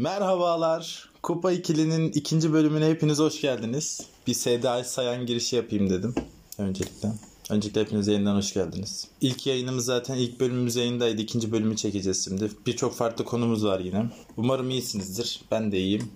Merhabalar. 0.00 1.10
Kupa 1.22 1.52
ikilinin 1.52 2.12
ikinci 2.12 2.52
bölümüne 2.52 2.88
hepiniz 2.88 3.18
hoş 3.18 3.40
geldiniz. 3.40 4.00
Bir 4.26 4.34
Seda 4.34 4.84
Sayan 4.84 5.26
girişi 5.26 5.56
yapayım 5.56 5.90
dedim 5.90 6.14
öncelikle. 6.58 7.08
Öncelikle 7.50 7.80
hepiniz 7.80 8.08
yayından 8.08 8.36
hoş 8.36 8.54
geldiniz. 8.54 9.08
İlk 9.20 9.46
yayınımız 9.46 9.84
zaten 9.84 10.16
ilk 10.16 10.40
bölümümüz 10.40 10.76
yayındaydı. 10.76 11.22
İkinci 11.22 11.52
bölümü 11.52 11.76
çekeceğiz 11.76 12.24
şimdi. 12.24 12.50
Birçok 12.66 12.94
farklı 12.94 13.24
konumuz 13.24 13.64
var 13.64 13.80
yine. 13.80 14.06
Umarım 14.36 14.70
iyisinizdir. 14.70 15.40
Ben 15.50 15.72
de 15.72 15.78
iyiyim. 15.78 16.10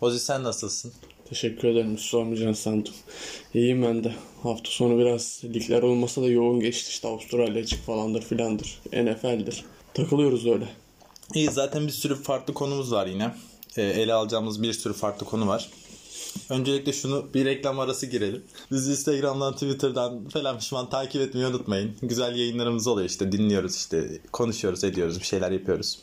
Ozi 0.00 0.20
sen 0.20 0.44
nasılsın? 0.44 0.92
Teşekkür 1.28 1.68
ederim. 1.68 1.98
Sormayacağını 1.98 2.56
sandım. 2.56 2.94
İyiyim 3.54 3.82
ben 3.82 4.04
de. 4.04 4.14
Hafta 4.42 4.70
sonu 4.70 4.98
biraz 4.98 5.42
ligler 5.44 5.82
olmasa 5.82 6.22
da 6.22 6.26
yoğun 6.26 6.60
geçti. 6.60 6.90
İşte 6.90 7.08
Avustralya 7.08 7.62
açık 7.62 7.86
falandır 7.86 8.22
filandır. 8.22 8.80
NFL'dir. 8.92 9.64
Takılıyoruz 9.94 10.46
öyle. 10.46 10.68
İyi 11.34 11.50
zaten 11.50 11.86
bir 11.86 11.92
sürü 11.92 12.14
farklı 12.14 12.54
konumuz 12.54 12.92
var 12.92 13.06
yine. 13.06 13.34
Ee, 13.76 13.82
ele 13.82 14.14
alacağımız 14.14 14.62
bir 14.62 14.72
sürü 14.72 14.92
farklı 14.92 15.26
konu 15.26 15.46
var. 15.48 15.70
Öncelikle 16.48 16.92
şunu 16.92 17.26
bir 17.34 17.44
reklam 17.44 17.78
arası 17.80 18.06
girelim. 18.06 18.44
Bizi 18.70 18.90
Instagram'dan, 18.90 19.52
Twitter'dan 19.52 20.28
falan 20.28 20.58
pişman 20.58 20.90
takip 20.90 21.22
etmeyi 21.22 21.46
unutmayın. 21.46 21.96
Güzel 22.02 22.36
yayınlarımız 22.36 22.86
oluyor 22.86 23.08
işte 23.08 23.32
dinliyoruz 23.32 23.76
işte 23.76 24.20
konuşuyoruz 24.32 24.84
ediyoruz 24.84 25.20
bir 25.20 25.24
şeyler 25.24 25.50
yapıyoruz. 25.50 25.98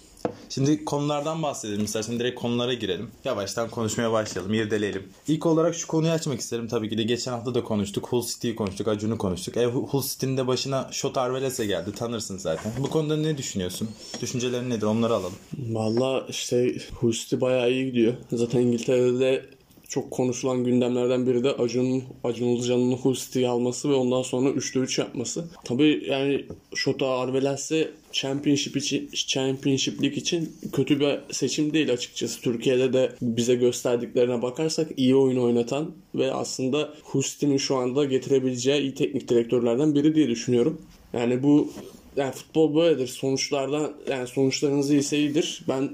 Şimdi 0.49 0.85
konulardan 0.85 1.43
bahsedelim 1.43 1.85
istersen 1.85 2.19
direkt 2.19 2.39
konulara 2.39 2.73
girelim. 2.73 3.11
Yavaştan 3.25 3.69
konuşmaya 3.69 4.11
başlayalım, 4.11 4.53
irdeleyelim. 4.53 5.03
İlk 5.27 5.45
olarak 5.45 5.75
şu 5.75 5.87
konuyu 5.87 6.11
açmak 6.11 6.39
isterim 6.39 6.67
tabii 6.67 6.89
ki 6.89 6.97
de 6.97 7.03
geçen 7.03 7.31
hafta 7.31 7.55
da 7.55 7.63
konuştuk. 7.63 8.07
Hull 8.07 8.25
City'yi 8.25 8.55
konuştuk, 8.55 8.87
Acun'u 8.87 9.17
konuştuk. 9.17 9.57
E, 9.57 9.65
Hull 9.65 10.01
City'nin 10.01 10.37
de 10.37 10.47
başına 10.47 10.89
Shot 10.91 11.17
Arveles'e 11.17 11.65
geldi 11.65 11.91
tanırsın 11.91 12.37
zaten. 12.37 12.71
Bu 12.79 12.89
konuda 12.89 13.17
ne 13.17 13.37
düşünüyorsun? 13.37 13.89
Düşüncelerin 14.21 14.69
nedir 14.69 14.85
onları 14.85 15.13
alalım. 15.13 15.33
Valla 15.57 16.25
işte 16.29 16.75
Hull 16.93 17.11
City 17.11 17.35
bayağı 17.41 17.71
iyi 17.71 17.85
gidiyor. 17.85 18.13
Zaten 18.31 18.59
İngiltere'de 18.59 19.56
çok 19.89 20.11
konuşulan 20.11 20.63
gündemlerden 20.63 21.27
biri 21.27 21.43
de 21.43 21.51
Acun, 21.51 22.03
Acun 22.23 22.47
Ilıcalı'nın 22.47 22.95
Hull 22.95 23.15
City'yi 23.15 23.47
alması 23.47 23.89
ve 23.89 23.93
ondan 23.93 24.21
sonra 24.21 24.49
3'te 24.49 24.79
3 24.79 24.99
yapması. 24.99 25.45
Tabii 25.63 26.03
yani 26.09 26.45
Şota 26.75 27.07
Arveles'e 27.07 27.91
Championship 28.11 28.77
için, 28.77 29.09
Championship 29.13 30.03
Lig 30.03 30.17
için 30.17 30.55
kötü 30.73 30.99
bir 30.99 31.19
seçim 31.31 31.73
değil 31.73 31.93
açıkçası. 31.93 32.41
Türkiye'de 32.41 32.93
de 32.93 33.11
bize 33.21 33.55
gösterdiklerine 33.55 34.41
bakarsak 34.41 34.87
iyi 34.97 35.15
oyun 35.15 35.37
oynatan 35.37 35.91
ve 36.15 36.33
aslında 36.33 36.93
Hull 37.03 37.21
City'nin 37.21 37.57
şu 37.57 37.75
anda 37.75 38.05
getirebileceği 38.05 38.81
iyi 38.81 38.93
teknik 38.93 39.27
direktörlerden 39.27 39.95
biri 39.95 40.15
diye 40.15 40.27
düşünüyorum. 40.27 40.81
Yani 41.13 41.43
bu 41.43 41.71
yani 42.15 42.31
futbol 42.31 42.75
böyledir. 42.75 43.07
Sonuçlardan 43.07 43.93
yani 44.09 44.27
sonuçlarınız 44.27 44.91
iyiyse 44.91 45.17
iyidir. 45.17 45.61
Ben 45.67 45.89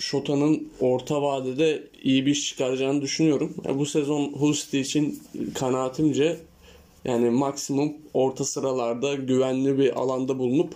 Şota'nın 0.00 0.68
orta 0.80 1.22
vadede 1.22 1.82
iyi 2.02 2.26
bir 2.26 2.30
iş 2.30 2.48
çıkaracağını 2.48 3.02
düşünüyorum. 3.02 3.54
Yani 3.64 3.78
bu 3.78 3.86
sezon 3.86 4.32
Hull 4.32 4.52
City 4.52 4.80
için 4.80 5.22
kanaatimce 5.54 6.36
yani 7.04 7.30
maksimum 7.30 7.92
orta 8.14 8.44
sıralarda 8.44 9.14
güvenli 9.14 9.78
bir 9.78 10.00
alanda 10.00 10.38
bulunup 10.38 10.74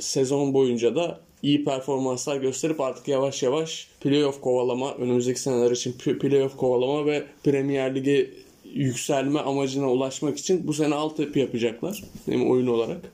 sezon 0.00 0.54
boyunca 0.54 0.96
da 0.96 1.20
iyi 1.42 1.64
performanslar 1.64 2.36
gösterip 2.36 2.80
artık 2.80 3.08
yavaş 3.08 3.42
yavaş 3.42 3.88
playoff 4.00 4.40
kovalama, 4.40 4.94
önümüzdeki 4.94 5.40
seneler 5.40 5.70
için 5.70 5.92
playoff 5.92 6.56
kovalama 6.56 7.06
ve 7.06 7.24
Premier 7.44 7.94
Lig'e 7.94 8.30
yükselme 8.64 9.40
amacına 9.40 9.90
ulaşmak 9.92 10.38
için 10.38 10.66
bu 10.66 10.72
sene 10.72 10.94
altyapı 10.94 11.38
yapacaklar. 11.38 12.04
Hem 12.26 12.50
oyun 12.50 12.66
olarak 12.66 13.12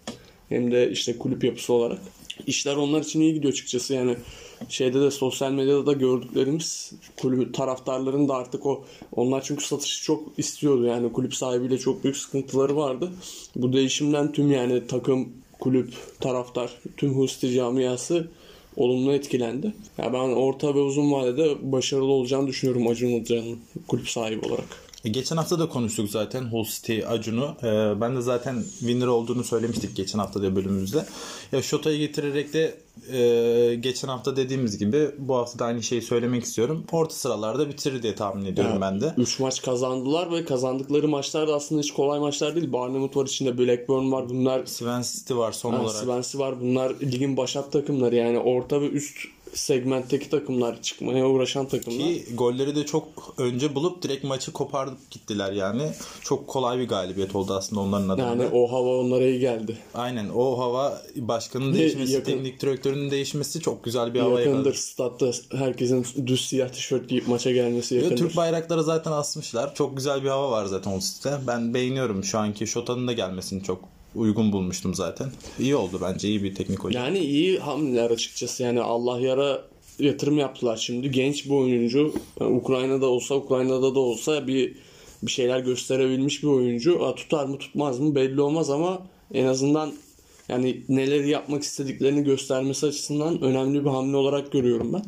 hem 0.49 0.73
de 0.73 0.91
işte 0.91 1.19
kulüp 1.19 1.45
yapısı 1.45 1.73
olarak. 1.73 2.01
İşler 2.47 2.77
onlar 2.77 3.01
için 3.01 3.21
iyi 3.21 3.35
gidiyor 3.35 3.53
açıkçası 3.53 3.95
yani 3.95 4.17
şeyde 4.69 5.01
de 5.01 5.11
sosyal 5.11 5.53
medyada 5.53 5.87
da 5.87 5.93
gördüklerimiz 5.93 6.93
kulüp 7.21 7.55
taraftarların 7.55 8.29
da 8.29 8.35
artık 8.35 8.67
o 8.67 8.85
onlar 9.13 9.43
çünkü 9.43 9.65
satışı 9.65 10.05
çok 10.05 10.39
istiyordu 10.39 10.85
yani 10.85 11.13
kulüp 11.13 11.35
sahibiyle 11.35 11.79
çok 11.79 12.05
büyük 12.05 12.17
sıkıntıları 12.17 12.77
vardı. 12.77 13.11
Bu 13.57 13.73
değişimden 13.73 14.33
tüm 14.33 14.51
yani 14.51 14.87
takım, 14.87 15.29
kulüp, 15.61 15.93
taraftar, 16.21 16.71
tüm 16.97 17.15
Husti 17.15 17.53
camiası 17.53 18.29
olumlu 18.77 19.13
etkilendi. 19.13 19.67
Ya 19.67 19.73
yani 19.99 20.13
ben 20.13 20.19
orta 20.19 20.75
ve 20.75 20.79
uzun 20.79 21.13
vadede 21.13 21.73
başarılı 21.73 22.13
olacağını 22.13 22.47
düşünüyorum 22.47 22.89
Acun 22.89 23.09
Ilıcalı'nın 23.09 23.59
kulüp 23.89 24.09
sahibi 24.09 24.47
olarak. 24.47 24.85
E, 25.05 25.09
geçen 25.09 25.37
hafta 25.37 25.59
da 25.59 25.69
konuştuk 25.69 26.11
zaten 26.11 26.43
Hull 26.43 26.65
City 26.65 27.07
Acun'u. 27.07 27.57
Ee, 27.63 28.01
ben 28.01 28.17
de 28.17 28.21
zaten 28.21 28.63
winner 28.79 29.07
olduğunu 29.07 29.45
söylemiştik 29.45 29.97
geçen 29.97 30.19
hafta 30.19 30.43
da 30.43 30.57
bölümümüzde. 30.57 31.07
Ya 31.53 31.63
Shota'yı 31.63 31.99
getirerek 31.99 32.53
de 32.53 32.75
e, 33.13 33.75
geçen 33.81 34.09
hafta 34.09 34.37
dediğimiz 34.37 34.79
gibi 34.79 35.11
bu 35.19 35.37
hafta 35.37 35.59
da 35.59 35.65
aynı 35.65 35.83
şeyi 35.83 36.03
söylemek 36.03 36.45
istiyorum. 36.45 36.85
Orta 36.93 37.15
sıralarda 37.15 37.69
bitirir 37.69 38.03
diye 38.03 38.15
tahmin 38.15 38.45
ediyorum 38.45 38.73
yani, 38.73 38.81
ben 38.81 39.01
de. 39.01 39.15
3 39.19 39.41
maç 39.41 39.63
kazandılar 39.63 40.33
ve 40.33 40.45
kazandıkları 40.45 41.09
maçlar 41.09 41.49
da 41.49 41.55
aslında 41.55 41.81
hiç 41.81 41.93
kolay 41.93 42.21
maçlar 42.21 42.55
değil. 42.55 42.73
Barnumut 42.73 43.17
var 43.17 43.27
içinde, 43.27 43.59
Blackburn 43.59 44.13
var. 44.13 44.29
Bunlar 44.29 44.67
Swansea 44.67 45.37
var 45.37 45.53
son 45.53 45.73
ha, 45.73 45.83
olarak. 45.83 46.03
Swansea 46.03 46.41
var. 46.41 46.61
Bunlar 46.61 46.93
ligin 47.01 47.37
başat 47.37 47.73
takımları 47.73 48.15
yani 48.15 48.39
orta 48.39 48.81
ve 48.81 48.89
üst 48.89 49.17
segmentteki 49.55 50.31
takımlar 50.31 50.83
çıkmaya 50.83 51.29
uğraşan 51.29 51.69
takımlar. 51.69 51.99
Ki 51.99 52.25
golleri 52.35 52.77
de 52.77 52.87
çok 52.87 53.35
önce 53.39 53.75
bulup 53.75 54.03
direkt 54.03 54.25
maçı 54.25 54.53
koparıp 54.53 55.11
gittiler 55.11 55.53
yani. 55.53 55.83
Çok 56.23 56.49
kolay 56.49 56.79
bir 56.79 56.89
galibiyet 56.89 57.37
oldu 57.37 57.55
aslında 57.55 57.81
onların 57.81 58.09
adına. 58.09 58.27
Yani 58.27 58.47
o 58.53 58.73
hava 58.73 58.99
onlara 58.99 59.25
iyi 59.25 59.41
geldi. 59.41 59.79
Aynen 59.95 60.29
o 60.29 60.59
hava 60.59 61.03
başkanın 61.17 61.75
değişmesi, 61.75 62.13
yakın, 62.13 62.33
teknik 62.33 62.61
direktörünün 62.61 63.11
değişmesi 63.11 63.61
çok 63.61 63.85
güzel 63.85 64.15
bir 64.15 64.21
hava 64.21 64.41
yakındır. 64.41 64.57
yakaladı. 64.57 64.79
Statta 64.79 65.31
herkesin 65.53 66.07
düz 66.27 66.49
siyah 66.49 66.69
tişört 66.69 67.09
giyip 67.09 67.29
maça 67.29 67.51
gelmesi 67.51 67.95
yakındır. 67.95 68.15
Ve 68.15 68.19
Türk 68.19 68.37
bayrakları 68.37 68.83
zaten 68.83 69.13
asmışlar. 69.13 69.75
Çok 69.75 69.97
güzel 69.97 70.25
bir 70.25 70.29
hava 70.29 70.51
var 70.51 70.67
zaten 70.67 70.93
o 70.97 71.01
site. 71.01 71.39
Ben 71.47 71.75
beğeniyorum 71.75 72.25
şu 72.25 72.39
anki 72.39 72.67
Şota'nın 72.67 73.09
da 73.09 73.13
gelmesini 73.13 73.63
çok 73.63 73.94
uygun 74.15 74.53
bulmuştum 74.53 74.95
zaten. 74.95 75.31
İyi 75.59 75.77
oldu 75.77 76.01
bence. 76.03 76.29
iyi 76.29 76.43
bir 76.43 76.55
teknik 76.55 76.85
oyuncu. 76.85 76.99
Yani 76.99 77.19
iyi 77.19 77.59
hamleler 77.59 78.11
açıkçası. 78.11 78.63
Yani 78.63 78.81
Allah 78.81 79.21
yara 79.21 79.65
yatırım 79.99 80.39
yaptılar 80.39 80.77
şimdi. 80.77 81.11
Genç 81.11 81.45
bir 81.45 81.51
oyuncu. 81.51 82.15
Yani 82.41 82.57
Ukrayna'da 82.57 83.07
olsa, 83.07 83.35
Ukrayna'da 83.35 83.95
da 83.95 84.01
olsa 84.01 84.47
bir 84.47 84.75
bir 85.23 85.31
şeyler 85.31 85.59
gösterebilmiş 85.59 86.43
bir 86.43 86.49
oyuncu. 86.49 87.05
A, 87.07 87.15
tutar 87.15 87.45
mı 87.45 87.59
tutmaz 87.59 88.01
mı 88.01 88.15
belli 88.15 88.41
olmaz 88.41 88.71
ama 88.71 89.07
en 89.35 89.47
azından 89.47 89.93
yani 90.49 90.83
neleri 90.89 91.29
yapmak 91.29 91.63
istediklerini 91.63 92.25
göstermesi 92.25 92.87
açısından 92.87 93.43
önemli 93.43 93.85
bir 93.85 93.91
hamle 93.91 94.17
olarak 94.17 94.53
görüyorum 94.53 94.93
ben. 94.93 95.05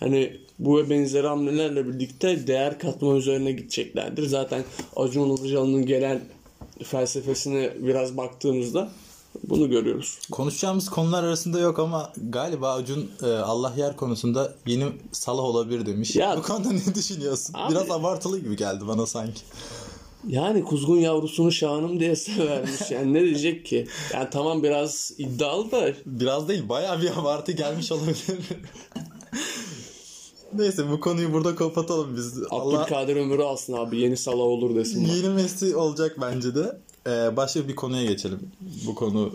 Hani 0.00 0.36
bu 0.58 0.78
ve 0.78 0.90
benzeri 0.90 1.26
hamlelerle 1.26 1.88
birlikte 1.88 2.46
değer 2.46 2.78
katma 2.78 3.16
üzerine 3.16 3.52
gideceklerdir. 3.52 4.26
Zaten 4.26 4.64
Acun 4.96 5.36
Ilıcalı'nın 5.36 5.86
gelen 5.86 6.20
felsefesine 6.84 7.72
biraz 7.78 8.16
baktığımızda 8.16 8.90
bunu 9.44 9.70
görüyoruz. 9.70 10.18
Konuşacağımız 10.30 10.88
konular 10.88 11.24
arasında 11.24 11.60
yok 11.60 11.78
ama 11.78 12.12
galiba 12.30 12.74
Acun 12.74 13.10
e, 13.22 13.26
Allah 13.26 13.72
yer 13.76 13.96
konusunda 13.96 14.54
yeni 14.66 14.84
Salah 15.12 15.42
olabilir 15.42 15.86
demiş. 15.86 16.16
Ya, 16.16 16.36
Bu 16.38 16.42
konuda 16.42 16.68
ne 16.72 16.94
düşünüyorsun? 16.94 17.54
Abi, 17.54 17.72
Biraz 17.72 17.90
abartılı 17.90 18.38
gibi 18.38 18.56
geldi 18.56 18.86
bana 18.88 19.06
sanki. 19.06 19.40
Yani 20.28 20.64
kuzgun 20.64 20.96
yavrusunu 20.96 21.52
şanım 21.52 22.00
diye 22.00 22.16
severmiş. 22.16 22.90
Yani 22.90 23.12
ne 23.14 23.20
diyecek 23.22 23.66
ki? 23.66 23.86
Yani 24.14 24.28
tamam 24.30 24.62
biraz 24.62 25.12
iddialı 25.18 25.70
da. 25.70 25.92
Biraz 26.06 26.48
değil 26.48 26.68
bayağı 26.68 27.02
bir 27.02 27.18
abartı 27.18 27.52
gelmiş 27.52 27.92
olabilir. 27.92 28.16
Neyse 30.54 30.90
bu 30.90 31.00
konuyu 31.00 31.32
burada 31.32 31.54
kapatalım 31.54 32.16
biz. 32.16 32.38
Abdülkadir 32.50 33.16
Allah... 33.16 33.22
ömrü 33.22 33.42
alsın 33.42 33.72
abi. 33.72 34.00
Yeni 34.00 34.16
Salah 34.16 34.42
olur 34.42 34.76
desin. 34.76 35.04
Yeni 35.04 35.28
Messi 35.28 35.76
olacak 35.76 36.16
bence 36.20 36.54
de. 36.54 36.78
Ee, 37.06 37.36
başka 37.36 37.68
bir 37.68 37.76
konuya 37.76 38.04
geçelim. 38.04 38.40
Bu 38.86 38.94
konu 38.94 39.32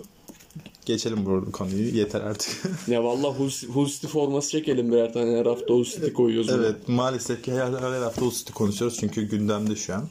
geçelim 0.85 1.25
bu 1.25 1.51
konuyu. 1.51 1.95
Yeter 1.95 2.21
artık. 2.21 2.63
ya 2.87 3.03
valla 3.03 3.35
Hull 3.73 3.87
City 3.87 4.07
forması 4.07 4.49
çekelim 4.49 4.91
birer 4.91 5.13
tane. 5.13 5.37
Her 5.37 5.45
hafta 5.45 5.73
Hull 5.73 5.83
City 5.83 6.07
koyuyoruz. 6.07 6.49
Evet 6.49 6.75
bunu. 6.87 6.95
maalesef 6.95 7.43
ki 7.43 7.51
her, 7.51 7.71
her 7.73 8.01
hafta 8.01 8.21
Hull 8.21 8.31
City 8.31 8.53
konuşuyoruz. 8.53 8.97
Çünkü 8.99 9.21
gündemde 9.21 9.75
şu 9.75 9.93
an. 9.93 10.03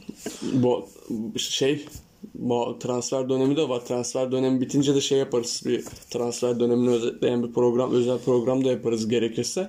Bu 0.53 0.89
şey 1.37 1.87
bu 2.35 2.77
transfer 2.81 3.29
dönemi 3.29 3.57
de 3.57 3.69
var. 3.69 3.85
Transfer 3.87 4.33
dönemi 4.33 4.61
bitince 4.61 4.95
de 4.95 5.01
şey 5.01 5.19
yaparız. 5.19 5.63
Bir 5.67 5.85
transfer 6.11 6.61
dönemini 6.61 6.91
özetleyen 6.91 7.43
bir 7.43 7.53
program, 7.53 7.93
özel 7.93 8.19
program 8.19 8.65
da 8.65 8.71
yaparız 8.71 9.09
gerekirse. 9.09 9.69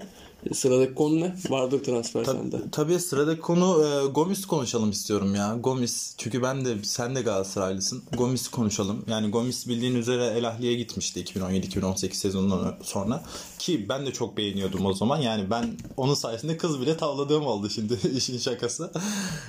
Sıradaki 0.53 0.93
konu 0.93 1.19
ne? 1.19 1.35
Vardır 1.49 1.83
transfer 1.83 2.23
Tab- 2.23 2.31
sende. 2.31 2.57
Tabii 2.71 2.99
sıradaki 2.99 3.41
konu 3.41 3.85
e, 3.85 4.07
Gomis 4.07 4.45
konuşalım 4.45 4.89
istiyorum 4.91 5.35
ya. 5.35 5.57
Gomis 5.59 6.13
çünkü 6.17 6.43
ben 6.43 6.65
de 6.65 6.83
sen 6.83 7.15
de 7.15 7.21
Galatasaraylısın. 7.21 8.03
Gomis 8.17 8.47
konuşalım. 8.47 9.05
Yani 9.07 9.29
Gomis 9.29 9.67
bildiğin 9.67 9.95
üzere 9.95 10.25
El 10.25 10.47
Ahli'ye 10.47 10.73
gitmişti 10.75 11.23
2017-2018 11.23 12.13
sezonundan 12.13 12.75
sonra. 12.83 13.23
Ki 13.59 13.85
ben 13.89 14.05
de 14.05 14.13
çok 14.13 14.37
beğeniyordum 14.37 14.85
o 14.85 14.93
zaman. 14.93 15.17
Yani 15.17 15.49
ben 15.49 15.77
onun 15.97 16.13
sayesinde 16.13 16.57
kız 16.57 16.81
bile 16.81 16.97
tavladığım 16.97 17.45
oldu 17.47 17.69
şimdi 17.69 17.99
işin 18.17 18.37
şakası. 18.37 18.91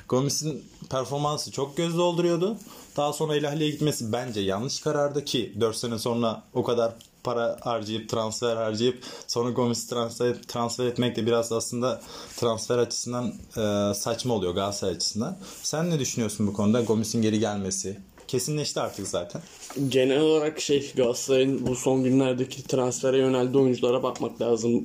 Gomis'in 0.09 0.65
performansı 0.91 1.51
çok 1.51 1.77
göz 1.77 1.97
dolduruyordu. 1.99 2.57
Daha 2.97 3.13
sonra 3.13 3.37
El 3.37 3.49
Ahli'ye 3.49 3.71
gitmesi 3.71 4.13
bence 4.13 4.41
yanlış 4.41 4.81
karardı 4.81 5.25
ki 5.25 5.53
4 5.61 5.77
sene 5.77 5.99
sonra 5.99 6.43
o 6.55 6.63
kadar 6.65 6.93
para 7.27 7.57
harcayıp 7.61 8.09
transfer 8.09 8.57
harcayıp 8.57 9.03
sonra 9.27 9.51
Gomis'i 9.51 9.89
transfer, 9.89 10.43
transfer 10.43 10.87
etmek 10.87 11.17
de 11.17 11.27
biraz 11.27 11.53
aslında 11.53 12.01
transfer 12.37 12.79
açısından 12.79 13.33
e, 13.57 13.95
saçma 13.95 14.35
oluyor 14.35 14.55
Galatasaray 14.55 14.95
açısından. 14.95 15.39
Sen 15.63 15.91
ne 15.91 15.99
düşünüyorsun 15.99 16.47
bu 16.47 16.53
konuda? 16.53 16.81
Gomis'in 16.81 17.23
geri 17.23 17.41
gelmesi 17.41 17.97
kesinleşti 18.29 18.81
artık 18.81 19.09
zaten. 19.09 19.43
Genel 19.89 20.21
olarak 20.21 20.61
şey 20.61 20.93
Galatasaray'ın 20.97 21.67
bu 21.67 21.77
son 21.77 22.05
günlerdeki 22.05 22.63
transfere 22.63 23.19
yöneldiği 23.19 23.63
oyunculara 23.63 24.03
bakmak 24.03 24.41
lazım 24.41 24.85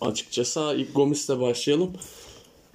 açıkçası. 0.00 0.74
İlk 0.76 0.94
Gomis'le 0.94 1.40
başlayalım. 1.40 1.92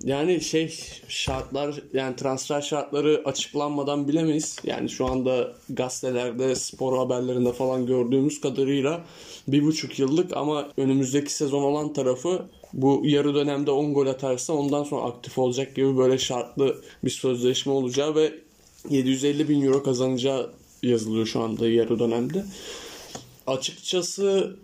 Yani 0.03 0.41
şey 0.41 0.79
şartlar 1.07 1.75
yani 1.93 2.15
transfer 2.15 2.61
şartları 2.61 3.21
açıklanmadan 3.25 4.07
bilemeyiz. 4.07 4.57
Yani 4.63 4.89
şu 4.89 5.05
anda 5.05 5.53
gazetelerde 5.69 6.55
spor 6.55 6.97
haberlerinde 6.97 7.53
falan 7.53 7.85
gördüğümüz 7.85 8.41
kadarıyla 8.41 9.01
bir 9.47 9.63
buçuk 9.63 9.99
yıllık 9.99 10.37
ama 10.37 10.69
önümüzdeki 10.77 11.33
sezon 11.33 11.63
olan 11.63 11.93
tarafı 11.93 12.45
bu 12.73 13.01
yarı 13.03 13.35
dönemde 13.35 13.71
10 13.71 13.93
gol 13.93 14.07
atarsa 14.07 14.53
ondan 14.53 14.83
sonra 14.83 15.01
aktif 15.01 15.37
olacak 15.37 15.75
gibi 15.75 15.97
böyle 15.97 16.17
şartlı 16.17 16.81
bir 17.03 17.09
sözleşme 17.09 17.71
olacağı 17.71 18.15
ve 18.15 18.33
750 18.89 19.49
bin 19.49 19.61
euro 19.61 19.83
kazanacağı 19.83 20.51
yazılıyor 20.83 21.25
şu 21.25 21.39
anda 21.39 21.69
yarı 21.69 21.99
dönemde. 21.99 22.45
Açıkçası 23.47 24.55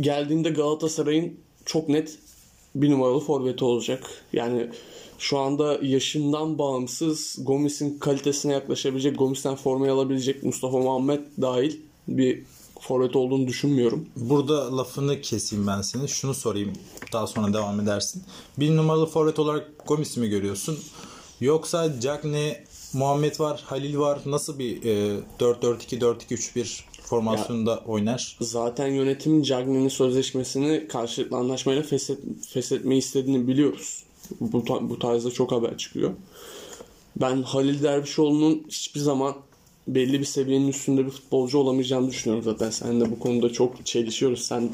geldiğinde 0.00 0.50
Galatasaray'ın 0.50 1.36
çok 1.64 1.88
net 1.88 2.18
bir 2.74 2.90
numaralı 2.90 3.20
forveti 3.20 3.64
olacak. 3.64 4.10
Yani 4.32 4.70
şu 5.18 5.38
anda 5.38 5.78
yaşından 5.82 6.58
bağımsız 6.58 7.36
Gomis'in 7.42 7.98
kalitesine 7.98 8.52
yaklaşabilecek, 8.52 9.18
Gomis'ten 9.18 9.54
formayı 9.54 9.92
alabilecek 9.92 10.42
Mustafa 10.42 10.78
Muhammed 10.78 11.20
dahil 11.40 11.76
bir 12.08 12.42
forvet 12.80 13.16
olduğunu 13.16 13.46
düşünmüyorum. 13.46 14.06
Burada 14.16 14.76
lafını 14.76 15.20
keseyim 15.20 15.66
ben 15.66 15.82
seni. 15.82 16.08
Şunu 16.08 16.34
sorayım. 16.34 16.72
Daha 17.12 17.26
sonra 17.26 17.52
devam 17.52 17.80
edersin. 17.80 18.22
Bir 18.58 18.76
numaralı 18.76 19.06
forvet 19.06 19.38
olarak 19.38 19.70
Gomis'i 19.86 20.20
mi 20.20 20.28
görüyorsun? 20.28 20.78
Yoksa 21.40 22.00
Cagney, 22.00 22.56
Muhammed 22.92 23.40
var, 23.40 23.62
Halil 23.66 23.98
var. 23.98 24.18
Nasıl 24.26 24.58
bir 24.58 24.84
e, 24.84 25.20
4-4-2-4-2-3-1 25.40 26.84
formasyonunda 27.04 27.70
ya, 27.70 27.82
oynar? 27.86 28.36
Zaten 28.40 28.86
yönetim 28.86 29.42
Cagney'in 29.42 29.88
sözleşmesini 29.88 30.88
karşılıklı 30.88 31.36
anlaşmayla 31.36 31.82
feshet, 31.82 32.18
feshetmeyi 32.48 32.98
istediğini 32.98 33.48
biliyoruz. 33.48 34.02
Bu, 34.40 34.64
bu 34.80 34.98
tarzda 34.98 35.30
çok 35.30 35.52
haber 35.52 35.78
çıkıyor. 35.78 36.10
Ben 37.16 37.42
Halil 37.42 37.82
Dervişoğlu'nun 37.82 38.64
hiçbir 38.68 39.00
zaman 39.00 39.34
belli 39.88 40.20
bir 40.20 40.24
seviyenin 40.24 40.68
üstünde 40.68 41.06
bir 41.06 41.10
futbolcu 41.10 41.58
olamayacağını 41.58 42.10
düşünüyorum 42.10 42.44
zaten. 42.44 42.70
Sen 42.70 43.00
de 43.00 43.10
bu 43.10 43.18
konuda 43.18 43.52
çok 43.52 43.86
çelişiyoruz. 43.86 44.44
Sen 44.44 44.70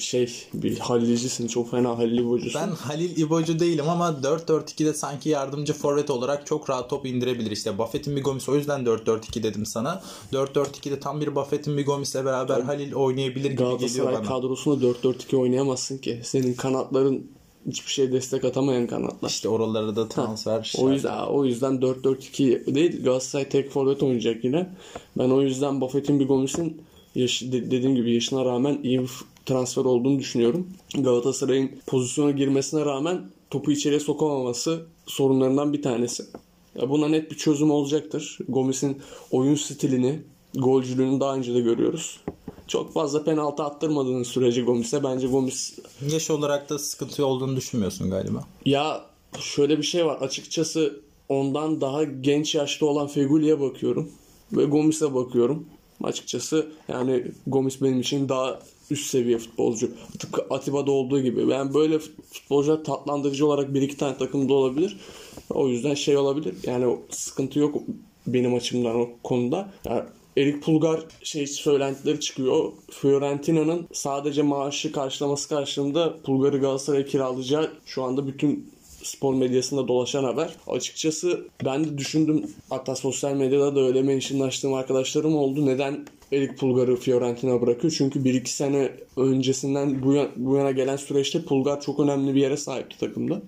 şey 0.00 0.46
bir 0.54 0.78
Halilcisin. 0.78 1.46
Çok 1.46 1.70
fena 1.70 1.98
Halil 1.98 2.18
İbocusun. 2.18 2.60
Ben 2.60 2.68
Halil 2.68 3.16
İbocu 3.16 3.58
değilim 3.58 3.88
ama 3.88 4.08
4-4-2'de 4.22 4.94
sanki 4.94 5.28
yardımcı 5.28 5.72
forvet 5.72 6.10
olarak 6.10 6.46
çok 6.46 6.70
rahat 6.70 6.90
top 6.90 7.06
indirebilir. 7.06 7.50
İşte 7.50 7.78
Buffett'in 7.78 8.16
bir 8.16 8.22
Gomis 8.22 8.48
o 8.48 8.56
yüzden 8.56 8.80
4-4-2 8.80 9.42
dedim 9.42 9.66
sana. 9.66 10.02
4-4-2'de 10.32 11.00
tam 11.00 11.20
bir 11.20 11.34
Buffett'in 11.34 11.76
bir 11.76 11.86
Gomis'le 11.86 12.14
beraber 12.14 12.54
Tabii. 12.56 12.66
Halil 12.66 12.94
oynayabilir 12.94 13.50
gibi 13.50 13.56
geliyor 13.56 14.06
bana. 14.06 14.14
Galatasaray 14.14 14.40
kadrosunda 14.40 14.86
4-4-2 14.86 15.36
oynayamazsın 15.36 15.98
ki. 15.98 16.20
Senin 16.24 16.54
kanatların 16.54 17.30
hiçbir 17.66 17.90
şey 17.90 18.12
destek 18.12 18.44
atamayan 18.44 18.86
kanatlar. 18.86 19.28
İşte 19.28 19.48
oralara 19.48 19.96
da 19.96 20.08
transfer. 20.08 20.72
Ha, 20.76 20.82
o 20.82 20.90
yüzden 20.90 21.26
o 21.26 21.44
yüzden 21.44 21.74
4-4-2 21.74 22.74
değil 22.74 23.04
Galatasaray 23.04 23.48
tek 23.48 23.70
forvet 23.70 24.02
oynayacak 24.02 24.44
yine. 24.44 24.70
Ben 25.18 25.30
o 25.30 25.42
yüzden 25.42 25.80
Buffett'in 25.80 26.20
bir 26.20 26.28
Gomis'in 26.28 26.82
yaş, 27.14 27.42
dediğim 27.42 27.94
gibi 27.94 28.14
yaşına 28.14 28.44
rağmen 28.44 28.80
iyi 28.82 29.00
bir 29.00 29.10
transfer 29.46 29.84
olduğunu 29.84 30.18
düşünüyorum. 30.18 30.66
Galatasaray'ın 30.98 31.70
pozisyona 31.86 32.30
girmesine 32.30 32.84
rağmen 32.84 33.30
topu 33.50 33.72
içeriye 33.72 34.00
sokamaması 34.00 34.86
sorunlarından 35.06 35.72
bir 35.72 35.82
tanesi. 35.82 36.24
Ya 36.74 36.90
buna 36.90 37.08
net 37.08 37.30
bir 37.30 37.36
çözüm 37.36 37.70
olacaktır. 37.70 38.38
Gomis'in 38.48 38.98
oyun 39.30 39.54
stilini, 39.54 40.22
golcülüğünü 40.54 41.20
daha 41.20 41.34
önce 41.34 41.54
de 41.54 41.60
görüyoruz. 41.60 42.20
Çok 42.66 42.92
fazla 42.92 43.24
penaltı 43.24 43.62
attırmadığın 43.62 44.22
sürece 44.22 44.62
Gomis'e 44.62 45.04
bence 45.04 45.26
Gomis... 45.26 45.78
Yaş 46.12 46.30
olarak 46.30 46.70
da 46.70 46.78
sıkıntı 46.78 47.26
olduğunu 47.26 47.56
düşünmüyorsun 47.56 48.10
galiba. 48.10 48.44
Ya 48.64 49.04
şöyle 49.40 49.78
bir 49.78 49.82
şey 49.82 50.06
var. 50.06 50.16
Açıkçası 50.20 51.00
ondan 51.28 51.80
daha 51.80 52.04
genç 52.04 52.54
yaşta 52.54 52.86
olan 52.86 53.06
Feguli'ye 53.06 53.60
bakıyorum. 53.60 54.10
Ve 54.52 54.64
Gomis'e 54.64 55.14
bakıyorum. 55.14 55.66
Açıkçası 56.02 56.68
yani 56.88 57.24
Gomis 57.46 57.82
benim 57.82 58.00
için 58.00 58.28
daha 58.28 58.60
üst 58.90 59.10
seviye 59.10 59.38
futbolcu. 59.38 59.90
Tıpkı 60.18 60.46
Atiba'da 60.50 60.90
olduğu 60.90 61.20
gibi. 61.20 61.50
Yani 61.50 61.74
böyle 61.74 61.98
futbolcular 62.32 62.84
tatlandırıcı 62.84 63.46
olarak 63.46 63.74
bir 63.74 63.82
iki 63.82 63.96
tane 63.96 64.16
takımda 64.16 64.54
olabilir. 64.54 65.00
O 65.50 65.68
yüzden 65.68 65.94
şey 65.94 66.16
olabilir. 66.16 66.54
Yani 66.66 66.96
sıkıntı 67.10 67.58
yok 67.58 67.82
benim 68.26 68.54
açımdan 68.54 68.96
o 68.96 69.08
konuda. 69.24 69.72
Yani 69.84 70.02
Erik 70.36 70.62
Pulgar 70.62 71.00
şey 71.22 71.46
söylentileri 71.46 72.20
çıkıyor. 72.20 72.72
Fiorentina'nın 72.90 73.88
sadece 73.92 74.42
maaşı 74.42 74.92
karşılaması 74.92 75.48
karşılığında 75.48 76.16
Pulgar'ı 76.24 76.60
Galatasaray'a 76.60 77.04
kiralayacağı 77.04 77.70
şu 77.86 78.02
anda 78.02 78.26
bütün 78.26 78.72
spor 79.02 79.34
medyasında 79.34 79.88
dolaşan 79.88 80.24
haber. 80.24 80.56
Açıkçası 80.66 81.40
ben 81.64 81.84
de 81.84 81.98
düşündüm 81.98 82.46
hatta 82.70 82.96
sosyal 82.96 83.32
medyada 83.32 83.76
da 83.76 83.80
öyle 83.80 84.02
mentionlaştığım 84.02 84.74
arkadaşlarım 84.74 85.36
oldu. 85.36 85.66
Neden 85.66 86.06
Erik 86.32 86.58
Pulgar'ı 86.58 86.96
Fiorentina 86.96 87.62
bırakıyor? 87.62 87.94
Çünkü 87.98 88.18
1-2 88.18 88.46
sene 88.48 88.90
öncesinden 89.16 90.02
bu 90.02 90.12
yana, 90.12 90.28
bu 90.36 90.56
yana 90.56 90.70
gelen 90.70 90.96
süreçte 90.96 91.42
Pulgar 91.42 91.80
çok 91.80 92.00
önemli 92.00 92.34
bir 92.34 92.40
yere 92.40 92.56
sahipti 92.56 92.98
takımda. 92.98 93.42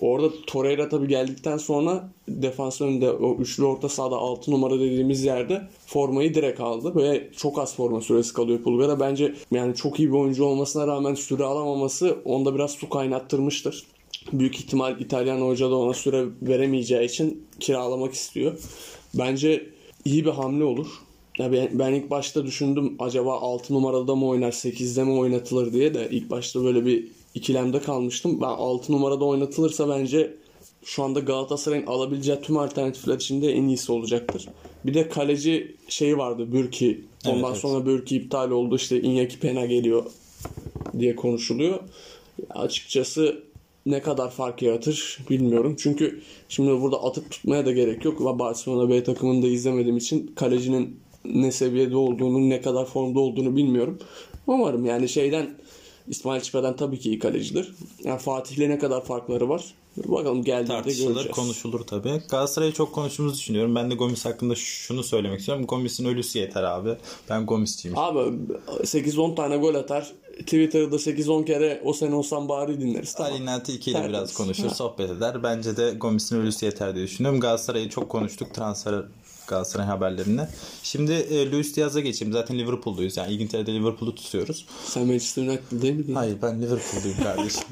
Orada 0.00 0.28
Torreira 0.46 0.88
tabii 0.88 1.08
geldikten 1.08 1.56
sonra 1.56 2.08
defans 2.28 2.80
önünde 2.80 3.10
o 3.10 3.36
üçlü 3.36 3.64
orta 3.64 3.88
sahada 3.88 4.16
6 4.16 4.50
numara 4.50 4.74
dediğimiz 4.74 5.24
yerde 5.24 5.62
formayı 5.86 6.34
direkt 6.34 6.60
aldı. 6.60 6.92
Ve 6.96 7.28
çok 7.36 7.58
az 7.58 7.76
forma 7.76 8.00
süresi 8.00 8.32
kalıyor 8.32 8.62
Pulgar'a. 8.62 9.00
Bence 9.00 9.34
yani 9.50 9.74
çok 9.74 10.00
iyi 10.00 10.08
bir 10.08 10.16
oyuncu 10.16 10.44
olmasına 10.44 10.86
rağmen 10.86 11.14
süre 11.14 11.44
alamaması 11.44 12.16
onda 12.24 12.54
biraz 12.54 12.70
su 12.70 12.88
kaynattırmıştır 12.88 13.84
büyük 14.32 14.56
ihtimal 14.56 15.00
İtalyan 15.00 15.40
hoca 15.40 15.70
da 15.70 15.76
ona 15.76 15.94
süre 15.94 16.24
veremeyeceği 16.42 17.04
için 17.04 17.46
kiralamak 17.60 18.14
istiyor. 18.14 18.58
Bence 19.14 19.66
iyi 20.04 20.24
bir 20.24 20.30
hamle 20.30 20.64
olur. 20.64 20.86
Ya 21.38 21.52
ben, 21.52 21.68
ben 21.72 21.92
ilk 21.92 22.10
başta 22.10 22.46
düşündüm 22.46 22.96
acaba 22.98 23.40
6 23.40 23.74
numarada 23.74 24.14
mı 24.14 24.28
oynar 24.28 24.52
8'de 24.52 25.04
mi 25.04 25.12
oynatılır 25.12 25.72
diye 25.72 25.94
de 25.94 26.08
ilk 26.10 26.30
başta 26.30 26.64
böyle 26.64 26.86
bir 26.86 27.08
ikilemde 27.34 27.80
kalmıştım. 27.80 28.40
Ben 28.40 28.46
6 28.46 28.92
numarada 28.92 29.24
oynatılırsa 29.24 29.88
bence 29.88 30.36
şu 30.84 31.02
anda 31.02 31.20
Galatasaray'ın 31.20 31.86
alabileceği 31.86 32.40
tüm 32.40 32.58
alternatifler 32.58 33.16
içinde 33.16 33.52
en 33.52 33.68
iyisi 33.68 33.92
olacaktır. 33.92 34.48
Bir 34.86 34.94
de 34.94 35.08
kaleci 35.08 35.76
şeyi 35.88 36.18
vardı 36.18 36.52
Bürki. 36.52 37.04
Ondan 37.26 37.50
evet, 37.50 37.60
sonra 37.60 37.76
evet. 37.76 37.86
Bürki 37.86 38.16
iptal 38.16 38.50
oldu. 38.50 38.76
İşte 38.76 39.00
Iñaki 39.00 39.38
Pena 39.38 39.66
geliyor 39.66 40.04
diye 40.98 41.16
konuşuluyor. 41.16 41.80
Açıkçası 42.50 43.42
ne 43.86 44.02
kadar 44.02 44.30
fark 44.30 44.62
yaratır 44.62 45.18
bilmiyorum. 45.30 45.76
Çünkü 45.78 46.22
şimdi 46.48 46.82
burada 46.82 47.04
atıp 47.04 47.30
tutmaya 47.30 47.66
da 47.66 47.72
gerek 47.72 48.04
yok. 48.04 48.20
Ve 48.20 48.38
Barcelona 48.38 48.88
B 48.88 49.04
takımını 49.04 49.42
da 49.42 49.46
izlemediğim 49.46 49.96
için 49.96 50.32
kalecinin 50.36 51.00
ne 51.24 51.52
seviyede 51.52 51.96
olduğunu, 51.96 52.50
ne 52.50 52.60
kadar 52.60 52.86
formda 52.86 53.20
olduğunu 53.20 53.56
bilmiyorum. 53.56 53.98
Umarım 54.46 54.84
yani 54.84 55.08
şeyden 55.08 55.54
İsmail 56.08 56.40
Çipe'den 56.40 56.76
tabii 56.76 56.98
ki 56.98 57.08
iyi 57.08 57.18
kalecidir. 57.18 57.74
Yani 58.04 58.18
Fatih'le 58.18 58.68
ne 58.68 58.78
kadar 58.78 59.04
farkları 59.04 59.48
var. 59.48 59.74
Bakalım 59.96 60.44
geldiğinde 60.44 60.82
göreceğiz. 60.82 61.30
konuşulur 61.30 61.80
tabii. 61.80 62.08
Galatasaray'ı 62.08 62.72
çok 62.72 62.92
konuştuğumuzu 62.92 63.36
düşünüyorum. 63.36 63.74
Ben 63.74 63.90
de 63.90 63.94
Gomis 63.94 64.24
hakkında 64.24 64.54
şunu 64.54 65.02
söylemek 65.02 65.38
istiyorum. 65.40 65.66
Gomis'in 65.66 66.04
ölüsü 66.04 66.38
yeter 66.38 66.62
abi. 66.62 66.90
Ben 67.30 67.46
Gomis'ciyim. 67.46 67.98
Abi 67.98 68.18
8-10 68.68 69.34
tane 69.34 69.56
gol 69.56 69.74
atar. 69.74 70.12
Twitter'da 70.38 70.96
8-10 70.96 71.44
kere 71.44 71.80
o 71.84 71.92
sen 71.92 72.12
olsan 72.12 72.48
bari 72.48 72.80
dinleriz. 72.80 73.14
Tamam. 73.14 73.32
Alinati 73.32 73.72
2 73.72 73.90
ile 73.90 74.08
biraz 74.08 74.34
konuşur, 74.34 74.68
ha. 74.68 74.74
sohbet 74.74 75.10
eder. 75.10 75.42
Bence 75.42 75.76
de 75.76 75.90
Gomis'in 75.90 76.40
ölüsü 76.40 76.66
yeter 76.66 76.94
diye 76.94 77.04
düşünüyorum. 77.04 77.40
Galatasaray'ı 77.40 77.88
çok 77.88 78.08
konuştuk 78.08 78.54
transfer 78.54 79.04
Galatasaray 79.46 79.86
haberlerine. 79.86 80.48
Şimdi 80.82 81.12
e, 81.12 81.50
Luis 81.50 81.76
Diaz'a 81.76 82.00
geçeyim. 82.00 82.32
Zaten 82.32 82.58
Liverpool'duyuz. 82.58 83.16
Yani 83.16 83.32
İngiltere'de 83.32 83.74
Liverpool'u 83.74 84.14
tutuyoruz. 84.14 84.66
Sen 84.84 85.06
Manchester 85.06 85.42
United 85.42 85.82
değil 85.82 85.94
miydin? 85.94 86.14
Hayır 86.14 86.36
ben 86.42 86.62
Liverpool'duyum 86.62 87.22
kardeşim. 87.22 87.62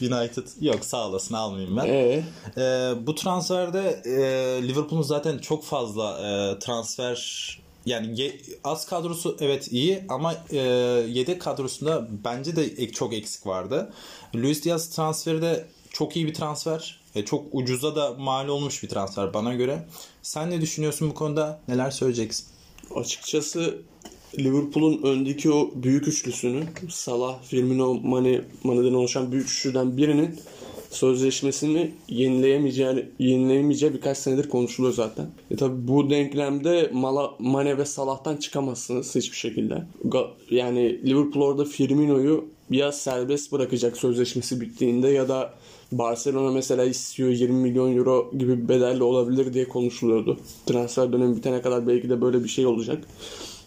United 0.12 0.46
yok 0.60 0.84
sağ 0.84 1.08
olasın 1.08 1.34
almayayım 1.34 1.76
ben. 1.76 1.86
Ee? 1.86 2.24
E, 2.56 2.92
bu 3.06 3.14
transferde 3.14 4.02
e, 4.04 4.68
Liverpool'un 4.68 5.02
zaten 5.02 5.38
çok 5.38 5.64
fazla 5.64 6.18
e, 6.18 6.58
transfer 6.58 7.16
yani 7.86 8.20
ye, 8.20 8.36
az 8.64 8.86
kadrosu 8.86 9.36
evet 9.40 9.72
iyi 9.72 10.04
ama 10.08 10.34
e, 10.52 10.58
yedek 11.08 11.40
kadrosunda 11.40 12.08
bence 12.24 12.56
de 12.56 12.92
çok 12.92 13.14
eksik 13.14 13.46
vardı. 13.46 13.92
Luis 14.34 14.64
Diaz 14.64 14.90
transferi 14.90 15.42
de 15.42 15.66
çok 15.90 16.16
iyi 16.16 16.26
bir 16.26 16.34
transfer. 16.34 17.00
E, 17.14 17.24
çok 17.24 17.46
ucuza 17.52 17.96
da 17.96 18.14
mal 18.18 18.48
olmuş 18.48 18.82
bir 18.82 18.88
transfer 18.88 19.34
bana 19.34 19.54
göre. 19.54 19.88
Sen 20.22 20.50
ne 20.50 20.60
düşünüyorsun 20.60 21.10
bu 21.10 21.14
konuda? 21.14 21.60
Neler 21.68 21.90
söyleyeceksin? 21.90 22.46
Açıkçası 22.94 23.82
Liverpool'un 24.38 25.02
öndeki 25.02 25.52
o 25.52 25.70
büyük 25.74 26.08
üçlüsünü 26.08 26.64
Salah, 26.88 27.42
Firmino, 27.42 27.94
Mane, 27.94 28.40
Mane'den 28.62 28.94
oluşan 28.94 29.32
büyük 29.32 29.48
üçlüden 29.48 29.96
birinin 29.96 30.40
sözleşmesini 30.90 31.90
yenileyemeyeceği, 32.08 33.06
yenileyemeyeceği 33.18 33.94
birkaç 33.94 34.18
senedir 34.18 34.48
konuşuluyor 34.48 34.94
zaten. 34.94 35.26
E 35.50 35.56
tabi 35.56 35.88
bu 35.88 36.10
denklemde 36.10 36.90
Mala, 36.92 37.34
Mane 37.38 37.78
ve 37.78 37.84
Salah'tan 37.84 38.36
çıkamazsınız 38.36 39.14
hiçbir 39.14 39.36
şekilde. 39.36 39.82
Yani 40.50 41.06
Liverpool 41.06 41.44
orada 41.44 41.64
Firmino'yu 41.64 42.44
ya 42.70 42.92
serbest 42.92 43.52
bırakacak 43.52 43.96
sözleşmesi 43.96 44.60
bittiğinde 44.60 45.08
ya 45.08 45.28
da 45.28 45.54
Barcelona 45.92 46.52
mesela 46.52 46.84
istiyor 46.84 47.30
20 47.30 47.54
milyon 47.54 47.96
euro 47.96 48.30
gibi 48.38 48.62
bir 48.62 48.68
bedelle 48.68 49.02
olabilir 49.02 49.54
diye 49.54 49.68
konuşuluyordu. 49.68 50.38
Transfer 50.66 51.12
dönemi 51.12 51.36
bitene 51.36 51.62
kadar 51.62 51.86
belki 51.86 52.10
de 52.10 52.20
böyle 52.20 52.44
bir 52.44 52.48
şey 52.48 52.66
olacak. 52.66 53.04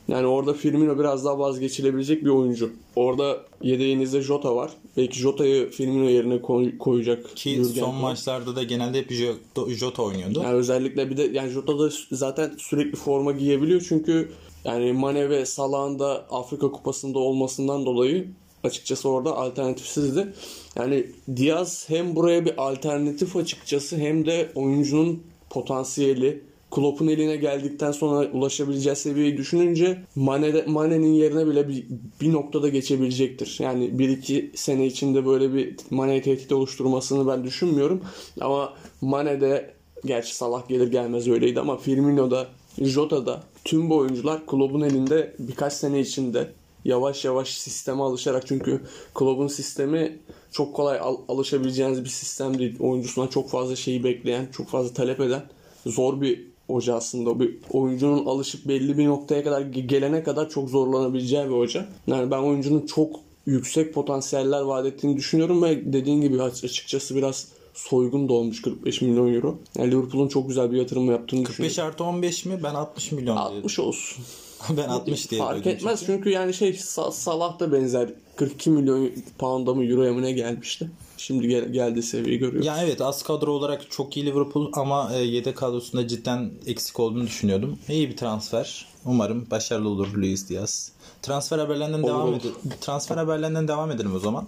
Yani 0.08 0.28
orada 0.28 0.54
Firmino 0.54 1.00
biraz 1.00 1.26
daha 1.26 1.40
vazgeçilebilecek 1.40 2.24
bir 2.26 2.30
oyuncu. 2.30 2.72
Orada 2.96 3.38
yedeğinizde 3.62 4.22
Jota 4.22 4.56
var. 4.56 4.72
Belki 4.98 5.20
Jota'yı 5.20 5.70
Firmino 5.70 6.10
yerine 6.10 6.42
koy- 6.42 6.78
koyacak. 6.78 7.36
Ki 7.36 7.50
Jürgen 7.50 7.80
son 7.80 7.90
Klopp. 7.92 8.02
maçlarda 8.02 8.56
da 8.56 8.64
genelde 8.64 8.98
hep 9.00 9.12
Jota, 9.12 9.72
Jota 9.72 10.04
oynuyordu. 10.04 10.40
Yani 10.44 10.54
özellikle 10.54 11.10
bir 11.10 11.18
de 11.18 11.24
yani 11.24 11.50
Jota 11.50 11.80
da 11.80 11.90
zaten 12.12 12.52
sürekli 12.58 12.96
forma 12.96 13.32
giyebiliyor 13.32 13.86
çünkü 13.90 14.32
yani 14.66 14.94
Mane 14.94 15.30
ve 15.30 15.46
Salah'ın 15.46 16.00
da 16.00 16.26
Afrika 16.32 16.72
Kupası'nda 16.72 17.20
olmasından 17.20 17.86
dolayı 17.86 18.28
açıkçası 18.64 19.10
orada 19.10 19.38
alternatifsizdi. 19.38 20.34
Yani 20.76 21.06
Diaz 21.38 21.86
hem 21.90 22.16
buraya 22.16 22.46
bir 22.46 22.54
alternatif 22.70 23.36
açıkçası 23.36 23.98
hem 23.98 24.26
de 24.26 24.52
oyuncunun 24.56 25.24
potansiyeli 25.50 26.42
Klopp'un 26.76 27.08
eline 27.08 27.36
geldikten 27.36 27.92
sonra 27.92 28.32
ulaşabileceği 28.32 28.96
seviyeyi 28.96 29.38
düşününce 29.38 30.04
Mane, 30.16 30.64
Mane'nin 30.68 31.14
yerine 31.14 31.48
bile 31.48 31.70
bir, 31.70 31.86
bir 32.22 32.34
noktada 32.34 32.70
geçebilecektir. 32.70 33.58
Yani 33.60 33.86
1-2 33.86 34.58
sene 34.58 34.86
içinde 34.86 35.26
böyle 35.26 35.54
bir 35.54 35.76
Mane'ye 35.90 36.22
tehdit 36.22 36.52
oluşturmasını 36.52 37.28
ben 37.28 37.44
düşünmüyorum. 37.44 38.02
Ama 38.42 38.74
Mane'de 39.02 39.74
gerçi 40.06 40.36
Salah 40.36 40.68
gelir 40.68 40.92
gelmez 40.92 41.28
öyleydi 41.28 41.60
ama 41.60 41.78
Firmino'da, 41.78 42.48
Jota'da 42.82 43.44
tüm 43.66 43.90
bu 43.90 43.98
oyuncular 43.98 44.46
Klopp'un 44.46 44.82
elinde 44.82 45.36
birkaç 45.40 45.74
sene 45.74 46.00
içinde 46.00 46.48
yavaş 46.86 47.26
yavaş 47.26 47.58
sisteme 47.58 48.04
alışarak 48.04 48.48
çünkü 48.48 48.82
Klopp'un 49.14 49.48
sistemi 49.48 50.20
çok 50.52 50.76
kolay 50.76 51.00
al- 51.00 51.22
alışabileceğiniz 51.28 52.04
bir 52.04 52.10
sistem 52.10 52.60
değil. 52.60 52.76
Oyuncusundan 52.80 53.28
çok 53.28 53.50
fazla 53.50 53.76
şeyi 53.76 54.04
bekleyen, 54.04 54.48
çok 54.58 54.68
fazla 54.68 54.94
talep 54.94 55.20
eden 55.20 55.44
zor 55.86 56.22
bir 56.22 56.53
hoca 56.68 56.96
aslında. 56.96 57.40
Bir 57.40 57.58
oyuncunun 57.72 58.26
alışıp 58.26 58.68
belli 58.68 58.98
bir 58.98 59.06
noktaya 59.06 59.44
kadar 59.44 59.62
ge- 59.62 59.88
gelene 59.88 60.24
kadar 60.24 60.50
çok 60.50 60.70
zorlanabileceği 60.70 61.46
bir 61.46 61.56
hoca. 61.56 61.86
Yani 62.08 62.32
ben 62.32 62.38
oyuncunun 62.38 62.86
çok 62.86 63.20
yüksek 63.46 63.94
potansiyeller 63.94 64.62
vaat 64.62 64.86
ettiğini 64.86 65.18
düşünüyorum 65.18 65.64
ve 65.64 65.94
dediğin 65.94 66.22
gibi 66.22 66.42
aç- 66.42 66.64
açıkçası 66.64 67.16
biraz 67.16 67.48
soygun 67.74 68.30
da 68.30 68.34
olmuş 68.34 68.62
45 68.62 69.02
milyon 69.02 69.34
euro. 69.34 69.58
Yani 69.78 69.92
Liverpool'un 69.92 70.28
çok 70.28 70.48
güzel 70.48 70.72
bir 70.72 70.78
yatırım 70.78 71.12
yaptığını 71.12 71.44
45 71.44 71.70
düşünüyorum. 71.70 71.94
artı 71.94 72.04
15 72.04 72.46
mi? 72.46 72.60
Ben 72.64 72.74
60 72.76 73.12
milyon 73.12 73.36
diye. 73.38 73.46
60 73.60 73.80
olsun. 73.80 74.24
ben 74.78 74.88
60 74.90 75.32
diye 75.32 75.42
Fark 75.42 75.68
etmez 75.68 76.00
çünkü. 76.00 76.14
çünkü 76.14 76.30
yani 76.30 76.54
şey 76.54 76.70
Sa- 76.70 77.12
Salah 77.12 77.60
da 77.60 77.72
benzer 77.72 78.10
42 78.36 78.70
milyon 78.70 79.12
pound'a 79.38 79.74
mı 79.74 79.86
euroya 79.86 80.14
mı 80.14 80.22
ne 80.22 80.32
gelmişti. 80.32 80.90
Şimdi 81.24 81.48
gel, 81.48 81.66
geldi 81.70 82.04
seviyeyi 82.04 82.40
görüyoruz. 82.40 82.66
Ya 82.66 82.84
evet 82.84 83.02
az 83.02 83.24
kadro 83.24 83.52
olarak 83.52 83.92
çok 83.92 84.18
iyi 84.18 84.26
Liverpool 84.26 84.72
ama 84.74 85.14
e, 85.14 85.18
yedek 85.18 85.58
kadrosunda 85.58 86.08
cidden 86.08 86.52
eksik 86.66 87.00
olduğunu 87.00 87.24
düşünüyordum. 87.24 87.80
İyi 87.90 88.10
bir 88.10 88.18
transfer. 88.18 88.88
Umarım 89.06 89.48
başarılı 89.52 89.90
olur 89.90 90.14
Luis 90.14 90.50
Diaz. 90.50 90.92
Transfer 91.22 91.60
haberlerinden 91.60 92.00
Olur, 92.00 92.08
devam 92.08 92.22
olur. 92.30 92.38
edelim. 92.38 92.56
Transfer 92.82 93.18
haberlerinden 93.18 93.68
devam 93.68 93.92
edelim 93.92 94.16
o 94.16 94.20
zaman. 94.20 94.48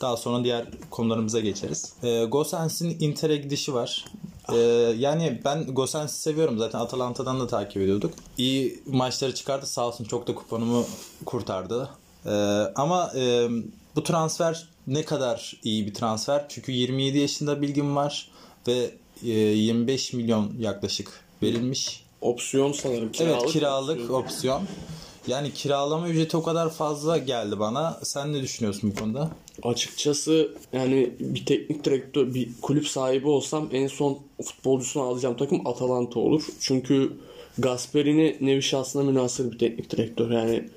Daha 0.00 0.16
sonra 0.16 0.44
diğer 0.44 0.66
konularımıza 0.90 1.40
geçeriz. 1.40 1.92
E, 2.02 2.24
Gosens'in 2.24 2.96
Inter'e 3.00 3.36
gidişi 3.36 3.74
var. 3.74 4.04
E, 4.52 4.56
yani 4.98 5.40
ben 5.44 5.66
Gosens'i 5.66 6.22
seviyorum 6.22 6.58
zaten 6.58 6.78
Atalanta'dan 6.78 7.40
da 7.40 7.46
takip 7.46 7.82
ediyorduk. 7.82 8.14
İyi 8.38 8.82
maçları 8.86 9.34
çıkardı 9.34 9.66
sağ 9.66 9.86
olsun 9.86 10.04
çok 10.04 10.26
da 10.26 10.34
kuponumu 10.34 10.84
kurtardı. 11.24 11.88
E, 12.26 12.30
ama 12.76 13.12
e, 13.16 13.48
bu 13.96 14.02
transfer 14.02 14.68
ne 14.86 15.04
kadar 15.04 15.60
iyi 15.64 15.86
bir 15.86 15.94
transfer? 15.94 16.46
Çünkü 16.48 16.72
27 16.72 17.18
yaşında 17.18 17.62
bilgim 17.62 17.96
var 17.96 18.30
ve 18.68 18.90
e, 19.24 19.30
25 19.30 20.12
milyon 20.12 20.52
yaklaşık 20.58 21.20
verilmiş. 21.42 22.04
Opsiyon 22.20 22.72
sanırım. 22.72 23.12
Kiralık 23.12 23.40
evet 23.42 23.52
kiralık 23.52 24.00
opsiyon. 24.00 24.22
opsiyon. 24.22 24.62
Yani 25.26 25.52
kiralama 25.52 26.08
ücreti 26.08 26.36
o 26.36 26.42
kadar 26.42 26.70
fazla 26.70 27.18
geldi 27.18 27.58
bana. 27.58 28.00
Sen 28.02 28.32
ne 28.32 28.42
düşünüyorsun 28.42 28.92
bu 28.96 29.00
konuda? 29.00 29.30
Açıkçası 29.62 30.54
yani 30.72 31.10
bir 31.20 31.46
teknik 31.46 31.84
direktör, 31.84 32.34
bir 32.34 32.48
kulüp 32.62 32.88
sahibi 32.88 33.28
olsam 33.28 33.68
en 33.72 33.86
son 33.86 34.18
futbolcusunu 34.42 35.02
alacağım 35.02 35.36
takım 35.36 35.66
Atalanta 35.66 36.20
olur. 36.20 36.42
Çünkü 36.60 37.12
Gasperini 37.58 38.36
nevi 38.40 38.62
şahsına 38.62 39.02
münasır 39.02 39.52
bir 39.52 39.58
teknik 39.58 39.90
direktör. 39.90 40.30
Yani 40.30 40.68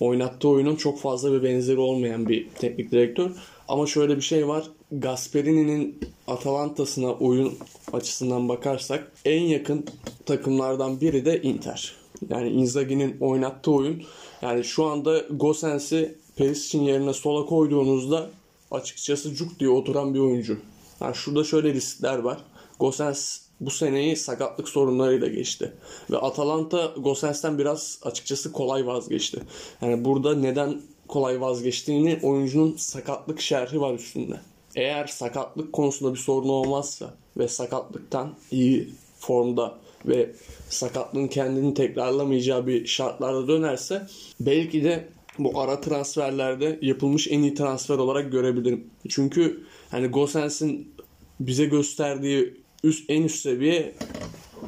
oynattığı 0.00 0.48
oyunun 0.48 0.76
çok 0.76 1.00
fazla 1.00 1.32
bir 1.32 1.42
benzeri 1.42 1.78
olmayan 1.78 2.28
bir 2.28 2.48
teknik 2.48 2.92
direktör. 2.92 3.30
Ama 3.68 3.86
şöyle 3.86 4.16
bir 4.16 4.22
şey 4.22 4.48
var. 4.48 4.70
Gasperini'nin 4.92 6.00
Atalanta'sına 6.26 7.12
oyun 7.12 7.54
açısından 7.92 8.48
bakarsak 8.48 9.12
en 9.24 9.42
yakın 9.42 9.86
takımlardan 10.26 11.00
biri 11.00 11.24
de 11.24 11.42
Inter. 11.42 11.94
Yani 12.30 12.48
Inzaghi'nin 12.48 13.16
oynattığı 13.20 13.70
oyun 13.70 14.02
yani 14.42 14.64
şu 14.64 14.84
anda 14.84 15.18
Gosens'i 15.18 16.18
Perisic'in 16.36 16.82
yerine 16.82 17.12
sola 17.12 17.46
koyduğunuzda 17.46 18.30
açıkçası 18.70 19.34
cuk 19.34 19.60
diye 19.60 19.70
oturan 19.70 20.14
bir 20.14 20.18
oyuncu. 20.18 20.58
Yani 21.00 21.14
şurada 21.14 21.44
şöyle 21.44 21.74
riskler 21.74 22.18
var. 22.18 22.38
Gosens 22.80 23.38
bu 23.60 23.70
seneyi 23.70 24.16
sakatlık 24.16 24.68
sorunlarıyla 24.68 25.28
geçti. 25.28 25.72
Ve 26.10 26.18
Atalanta 26.18 26.94
Gosens'ten 26.96 27.58
biraz 27.58 28.00
açıkçası 28.02 28.52
kolay 28.52 28.86
vazgeçti. 28.86 29.40
Yani 29.82 30.04
burada 30.04 30.34
neden 30.34 30.80
kolay 31.08 31.40
vazgeçtiğini 31.40 32.18
oyuncunun 32.22 32.76
sakatlık 32.76 33.40
şerhi 33.40 33.80
var 33.80 33.94
üstünde. 33.94 34.40
Eğer 34.76 35.06
sakatlık 35.06 35.72
konusunda 35.72 36.14
bir 36.14 36.18
sorun 36.18 36.48
olmazsa 36.48 37.14
ve 37.36 37.48
sakatlıktan 37.48 38.34
iyi 38.50 38.88
formda 39.18 39.78
ve 40.06 40.30
sakatlığın 40.68 41.28
kendini 41.28 41.74
tekrarlamayacağı 41.74 42.66
bir 42.66 42.86
şartlarda 42.86 43.48
dönerse 43.48 44.06
belki 44.40 44.84
de 44.84 45.08
bu 45.38 45.60
ara 45.60 45.80
transferlerde 45.80 46.78
yapılmış 46.82 47.28
en 47.28 47.42
iyi 47.42 47.54
transfer 47.54 47.98
olarak 47.98 48.32
görebilirim. 48.32 48.86
Çünkü 49.08 49.64
hani 49.90 50.06
Gosens'in 50.06 50.94
bize 51.40 51.64
gösterdiği 51.64 52.54
üst 52.84 53.10
en 53.10 53.22
üst 53.22 53.40
seviye 53.40 53.94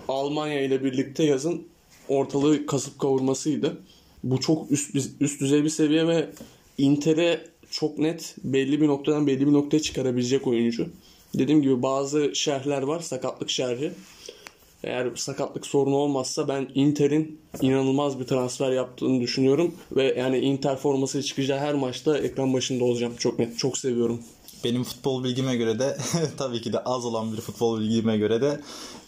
Almanya 0.09 0.61
ile 0.61 0.85
birlikte 0.85 1.25
yazın 1.25 1.67
ortalığı 2.09 2.67
kasıp 2.67 2.99
kavurmasıydı. 2.99 3.81
Bu 4.25 4.41
çok 4.41 4.71
üst 4.71 4.97
üst 5.21 5.41
düzey 5.41 5.65
bir 5.65 5.69
seviye 5.69 6.07
ve 6.07 6.31
Inter'e 6.79 7.41
çok 7.71 7.99
net 7.99 8.37
belli 8.45 8.81
bir 8.81 8.87
noktadan 8.87 9.27
belli 9.27 9.47
bir 9.47 9.53
noktaya 9.53 9.81
çıkarabilecek 9.81 10.47
oyuncu. 10.47 10.89
Dediğim 11.39 11.62
gibi 11.62 11.83
bazı 11.83 12.35
şerhler 12.35 12.83
var 12.83 13.00
sakatlık 13.00 13.50
şerhi. 13.50 13.93
Eğer 14.85 15.09
sakatlık 15.17 15.67
sorunu 15.67 15.97
olmazsa 15.97 16.49
ben 16.49 16.69
Inter'in 16.75 17.39
inanılmaz 17.61 18.21
bir 18.21 18.25
transfer 18.25 18.73
yaptığını 18.73 19.21
düşünüyorum 19.21 19.75
ve 19.93 20.15
yani 20.19 20.39
Inter 20.39 20.77
forması 20.77 21.23
çıkacağı 21.23 21.59
her 21.59 21.75
maçta 21.75 22.19
ekran 22.19 22.55
başında 22.55 22.85
olacağım. 22.85 23.12
Çok 23.19 23.39
net, 23.39 23.59
çok 23.59 23.79
seviyorum. 23.79 24.21
Benim 24.64 24.85
futbol 24.85 25.25
bilgime 25.25 25.57
göre 25.57 25.79
de 25.79 25.97
tabii 26.37 26.61
ki 26.61 26.73
de 26.73 26.79
az 26.79 27.05
olan 27.05 27.33
bir 27.33 27.40
futbol 27.40 27.81
bilgime 27.81 28.17
göre 28.17 28.40
de 28.40 28.61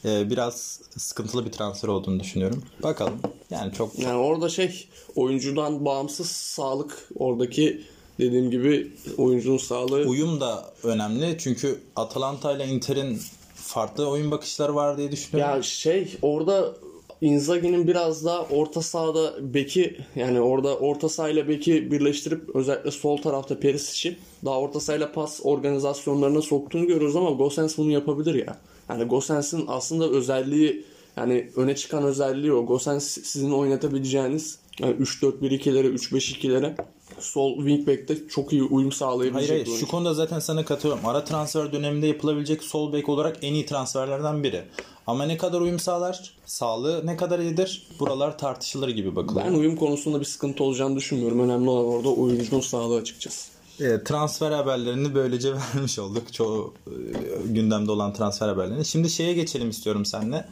e, 0.04 0.30
biraz 0.30 0.80
sıkıntılı 0.97 1.47
bir 1.47 1.52
transfer 1.52 1.88
olduğunu 1.88 2.21
düşünüyorum. 2.21 2.62
Bakalım. 2.82 3.21
Yani 3.50 3.73
çok 3.73 3.99
Yani 3.99 4.18
orada 4.18 4.49
şey 4.49 4.88
oyuncudan 5.16 5.85
bağımsız 5.85 6.30
sağlık 6.30 7.09
oradaki 7.16 7.82
dediğim 8.18 8.50
gibi 8.50 8.92
oyuncunun 9.18 9.59
sağlığı 9.59 10.04
uyum 10.04 10.40
da 10.40 10.73
önemli. 10.82 11.37
Çünkü 11.38 11.80
Atalanta 11.97 12.52
ile 12.52 12.66
Inter'in 12.66 13.21
farklı 13.54 14.09
oyun 14.09 14.30
bakışları 14.30 14.75
var 14.75 14.99
diye 14.99 15.12
düşünüyorum. 15.12 15.56
Ya 15.56 15.62
şey 15.62 16.16
orada 16.23 16.75
Inzaghi'nin 17.23 17.87
biraz 17.87 18.25
daha 18.25 18.43
orta 18.43 18.83
sahada 18.83 19.55
beki 19.55 19.97
yani 20.17 20.41
orada 20.41 20.76
orta 20.76 21.09
sahayla 21.09 21.49
beki 21.49 21.91
birleştirip 21.91 22.57
özellikle 22.57 22.91
sol 22.91 23.17
tarafta 23.17 23.61
Perisic'i 23.61 24.17
daha 24.45 24.61
orta 24.61 24.81
sahayla 24.81 25.12
pas 25.12 25.41
organizasyonlarına 25.43 26.43
soktuğunu 26.43 26.87
görüyoruz 26.87 27.17
ama 27.17 27.31
Gosens 27.31 27.79
bunu 27.79 27.91
yapabilir 27.91 28.35
ya. 28.47 28.57
Yani 28.88 29.05
Gosens'in 29.05 29.64
aslında 29.69 30.11
özelliği 30.11 30.85
yani 31.17 31.50
öne 31.57 31.76
çıkan 31.76 32.05
özelliği 32.05 32.52
o. 32.52 32.67
Gosens 32.67 33.05
sizin 33.05 33.52
oynatabileceğiniz 33.52 34.59
Yani 34.79 34.95
3-4-1-2'lere, 34.95 35.95
3-5-2'lere 35.95 36.76
sol 37.19 37.57
wingback'te 37.57 38.29
çok 38.29 38.52
iyi 38.52 38.62
uyum 38.62 38.93
sağlayabilecek 38.93 39.50
Hayır 39.50 39.67
hayır 39.67 39.79
şu 39.79 39.88
konuda 39.88 40.14
zaten 40.14 40.38
sana 40.38 40.64
katılıyorum. 40.64 41.07
Ara 41.07 41.25
transfer 41.25 41.73
döneminde 41.73 42.07
yapılabilecek 42.07 42.62
sol 42.62 42.93
bek 42.93 43.09
olarak 43.09 43.37
en 43.43 43.55
iyi 43.55 43.67
transferlerden 43.67 44.43
biri. 44.43 44.62
Ama 45.07 45.25
ne 45.25 45.37
kadar 45.37 45.61
uyum 45.61 45.79
sağlar? 45.79 46.35
Sağlığı 46.47 47.07
ne 47.07 47.17
kadar 47.17 47.38
iyidir? 47.38 47.87
Buralar 48.00 48.38
tartışılır 48.38 48.88
gibi 48.88 49.17
bakılıyor. 49.17 49.47
Ben 49.47 49.52
uyum 49.52 49.76
konusunda 49.76 50.21
bir 50.21 50.25
sıkıntı 50.25 50.64
olacağını 50.64 50.97
düşünmüyorum. 50.97 51.41
Önemli 51.41 51.71
olan 51.71 51.85
orada 51.85 52.09
oyuncunun 52.09 52.61
sağlığı 52.61 52.97
açıkçası. 52.97 53.51
E, 53.81 54.05
transfer 54.05 54.50
haberlerini 54.52 55.14
böylece 55.14 55.55
vermiş 55.75 55.99
olduk. 55.99 56.33
Çoğu 56.33 56.75
e, 56.87 56.93
gündemde 57.47 57.91
olan 57.91 58.12
transfer 58.12 58.49
haberlerini. 58.49 58.85
Şimdi 58.85 59.11
şeye 59.11 59.33
geçelim 59.33 59.71
istiyorum 59.71 60.05
seninle. 60.05 60.49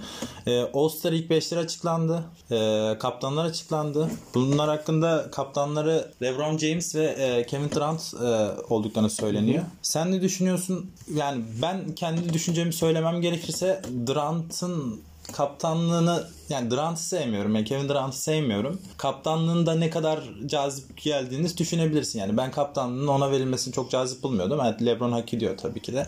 E, 0.47 0.61
All-Star 0.75 1.13
ilk 1.13 1.31
5'leri 1.31 1.59
açıklandı. 1.59 2.25
E, 2.51 2.99
kaptanlar 2.99 3.45
açıklandı. 3.45 4.11
Bunlar 4.35 4.69
hakkında 4.69 5.31
kaptanları 5.33 6.11
LeBron 6.23 6.59
James 6.59 6.95
ve 6.95 7.05
e, 7.05 7.47
Kevin 7.47 7.71
Durant 7.71 8.15
e, 8.15 8.27
olduklarını 8.69 9.11
söyleniyor. 9.11 9.65
Sen 9.83 10.13
ne 10.13 10.23
düşünüyorsun? 10.23 10.91
Yani 11.15 11.43
ben 11.63 11.95
kendi 11.95 12.33
düşüncemi 12.33 12.73
söylemem 12.73 13.21
gerekirse 13.21 13.83
Durant'ın 14.07 15.01
kaptanlığını 15.33 16.27
yani 16.49 16.71
Durant'ı 16.71 17.03
sevmiyorum. 17.03 17.55
Yani 17.55 17.65
Kevin 17.65 17.89
Durant'ı 17.89 18.17
sevmiyorum. 18.17 18.81
Kaptanlığın 18.97 19.67
da 19.67 19.75
ne 19.75 19.91
kadar 19.91 20.21
cazip 20.47 21.03
geldiğini 21.03 21.59
düşünebilirsin. 21.59 22.19
Yani 22.19 22.37
ben 22.37 22.51
kaptanlığın 22.51 23.07
ona 23.07 23.31
verilmesini 23.31 23.75
çok 23.75 23.91
cazip 23.91 24.23
bulmuyordum. 24.23 24.61
Evet 24.65 24.83
LeBron 24.83 25.13
hak 25.13 25.35
ediyor 25.35 25.59
tabii 25.59 25.83
ki 25.83 25.93
de. 25.93 26.07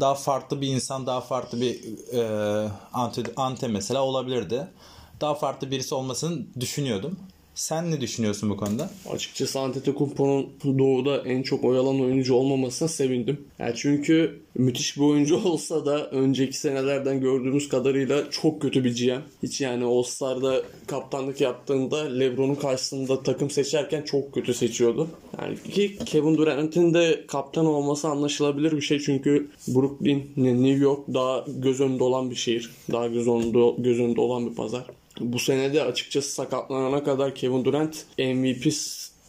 Daha 0.00 0.14
farklı 0.14 0.60
bir 0.60 0.68
insan, 0.68 1.06
daha 1.06 1.20
farklı 1.20 1.60
bir 1.60 1.80
e, 2.12 2.68
ante, 2.92 3.22
ante 3.36 3.68
mesela 3.68 4.02
olabilirdi. 4.02 4.68
Daha 5.20 5.34
farklı 5.34 5.70
birisi 5.70 5.94
olmasını 5.94 6.42
düşünüyordum. 6.60 7.18
Sen 7.54 7.90
ne 7.90 8.00
düşünüyorsun 8.00 8.50
bu 8.50 8.56
konuda? 8.56 8.90
Açıkçası 9.10 9.60
Antetokounmpo'nun 9.60 10.48
doğuda 10.78 11.22
en 11.22 11.42
çok 11.42 11.64
oyalan 11.64 12.00
oyuncu 12.00 12.34
olmamasına 12.34 12.88
sevindim. 12.88 13.44
Yani 13.58 13.72
çünkü 13.76 14.40
müthiş 14.54 14.96
bir 14.96 15.02
oyuncu 15.02 15.36
olsa 15.44 15.86
da 15.86 16.10
önceki 16.10 16.58
senelerden 16.58 17.20
gördüğümüz 17.20 17.68
kadarıyla 17.68 18.30
çok 18.30 18.62
kötü 18.62 18.84
bir 18.84 18.96
GM. 18.96 19.20
Hiç 19.42 19.60
yani 19.60 19.84
All-Star'da 19.84 20.62
kaptanlık 20.86 21.40
yaptığında 21.40 22.04
LeBron'un 22.04 22.54
karşısında 22.54 23.22
takım 23.22 23.50
seçerken 23.50 24.02
çok 24.02 24.34
kötü 24.34 24.54
seçiyordu. 24.54 25.08
Yani 25.42 25.56
ki 25.74 25.98
Kevin 26.06 26.36
Durant'in 26.36 26.94
de 26.94 27.24
kaptan 27.28 27.66
olması 27.66 28.08
anlaşılabilir 28.08 28.72
bir 28.72 28.80
şey 28.80 28.98
çünkü 28.98 29.50
Brooklyn, 29.68 30.32
New 30.36 30.84
York 30.84 31.00
daha 31.14 31.44
göz 31.48 31.80
önünde 31.80 32.04
olan 32.04 32.30
bir 32.30 32.36
şehir. 32.36 32.70
Daha 32.92 33.06
göz 33.06 33.28
önünde, 33.28 33.82
göz 33.82 34.00
önünde 34.00 34.20
olan 34.20 34.50
bir 34.50 34.54
pazar. 34.54 34.84
Bu 35.20 35.38
senede 35.38 35.82
açıkçası 35.82 36.30
sakatlanana 36.30 37.04
kadar 37.04 37.34
Kevin 37.34 37.64
Durant 37.64 38.04
MVP 38.18 38.72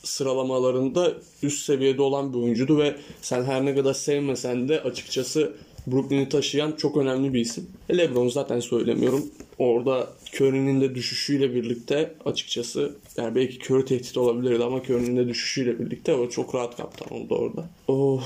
sıralamalarında 0.03 1.13
üst 1.43 1.65
seviyede 1.65 2.01
olan 2.01 2.33
bir 2.33 2.37
oyuncuydu 2.37 2.77
ve 2.77 2.95
sen 3.21 3.43
her 3.43 3.65
ne 3.65 3.75
kadar 3.75 3.93
sevmesen 3.93 4.69
de 4.69 4.81
açıkçası 4.81 5.53
Brooklyn'i 5.87 6.29
taşıyan 6.29 6.71
çok 6.71 6.97
önemli 6.97 7.33
bir 7.33 7.39
isim. 7.39 7.67
LeBron 7.91 8.27
zaten 8.27 8.59
söylemiyorum. 8.59 9.25
Orada 9.59 10.09
Curry'nin 10.33 10.81
de 10.81 10.95
düşüşüyle 10.95 11.55
birlikte 11.55 12.13
açıkçası 12.25 12.95
yani 13.17 13.35
belki 13.35 13.73
Curry 13.73 13.85
tehdit 13.85 14.17
olabilirdi 14.17 14.63
ama 14.63 14.77
Curry'nin 14.77 15.17
de 15.17 15.27
düşüşüyle 15.27 15.79
birlikte 15.79 16.13
o 16.13 16.29
çok 16.29 16.55
rahat 16.55 16.77
kaptan 16.77 17.17
oldu 17.17 17.35
orada. 17.35 17.69
Oh, 17.87 18.23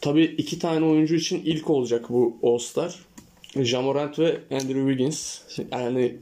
tabii 0.00 0.24
iki 0.24 0.58
tane 0.58 0.86
oyuncu 0.86 1.14
için 1.14 1.42
ilk 1.44 1.70
olacak 1.70 2.04
bu 2.08 2.36
All-Star. 2.42 2.94
Jamorant 3.62 4.18
ve 4.18 4.40
Andrew 4.50 4.88
Wiggins. 4.88 5.38
Yani 5.72 6.16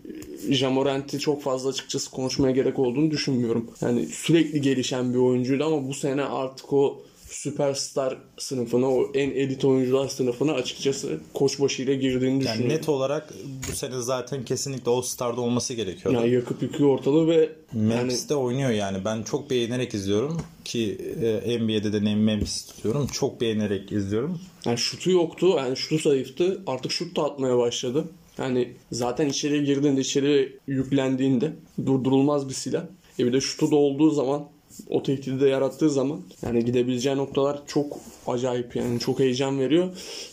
Jamorant'i 0.51 1.19
çok 1.19 1.43
fazla 1.43 1.71
açıkçası 1.71 2.11
konuşmaya 2.11 2.53
gerek 2.53 2.79
olduğunu 2.79 3.11
düşünmüyorum. 3.11 3.71
Yani 3.81 4.07
sürekli 4.07 4.61
gelişen 4.61 5.15
bir 5.15 5.19
oyuncuydu 5.19 5.65
ama 5.65 5.89
bu 5.89 5.95
sene 5.95 6.23
artık 6.23 6.73
o 6.73 7.03
süperstar 7.33 8.19
sınıfına, 8.39 8.89
o 8.91 9.11
en 9.15 9.31
elit 9.31 9.65
oyuncular 9.65 10.09
sınıfına 10.09 10.53
açıkçası 10.53 11.21
koç 11.35 11.61
başıyla 11.61 11.95
girdiğini 11.95 12.33
Yani 12.33 12.41
düşünüyorum. 12.41 12.69
net 12.69 12.89
olarak 12.89 13.35
bu 13.69 13.77
sene 13.77 14.01
zaten 14.01 14.45
kesinlikle 14.45 14.91
All-Star'da 14.91 15.41
olması 15.41 15.75
gerekiyor. 15.75 16.15
Yani 16.15 16.31
yakıp 16.31 16.63
yıkıyor 16.63 16.89
ortalığı 16.89 17.29
ve 17.29 17.53
yani 17.75 17.89
Memphis'te 17.89 18.35
oynuyor 18.35 18.71
yani. 18.71 19.05
Ben 19.05 19.23
çok 19.23 19.51
beğenerek 19.51 19.95
izliyorum 19.95 20.41
ki 20.65 20.99
e, 21.23 21.59
NBA'de 21.59 21.93
de 21.93 22.15
Memphis 22.15 22.67
tutuyorum. 22.67 23.07
Çok 23.07 23.41
beğenerek 23.41 23.93
izliyorum. 23.93 24.41
Yani 24.67 24.79
şutu 24.79 25.11
yoktu. 25.11 25.55
Yani 25.57 25.77
şutu 25.77 26.09
zayıftı. 26.09 26.63
Artık 26.67 26.93
şut 26.93 27.17
da 27.17 27.25
atmaya 27.25 27.59
başladı. 27.59 28.05
Yani 28.39 28.73
zaten 28.93 29.29
içeriye 29.29 29.63
girdiğinde, 29.63 30.01
içeri 30.01 30.59
yüklendiğinde 30.67 31.53
durdurulmaz 31.87 32.49
bir 32.49 32.55
silah. 32.55 32.83
E 33.19 33.27
bir 33.27 33.33
de 33.33 33.41
şutu 33.41 33.71
da 33.71 33.77
olduğu 33.77 34.11
zaman 34.11 34.49
o 34.89 35.03
tehdidi 35.03 35.41
de 35.41 35.49
yarattığı 35.49 35.91
zaman 35.91 36.21
yani 36.43 36.65
gidebileceği 36.65 37.17
noktalar 37.17 37.63
çok 37.67 37.99
acayip 38.27 38.77
yani 38.77 39.01
çok 39.01 39.21
heyecan 39.21 39.61
veriyor. 39.61 39.89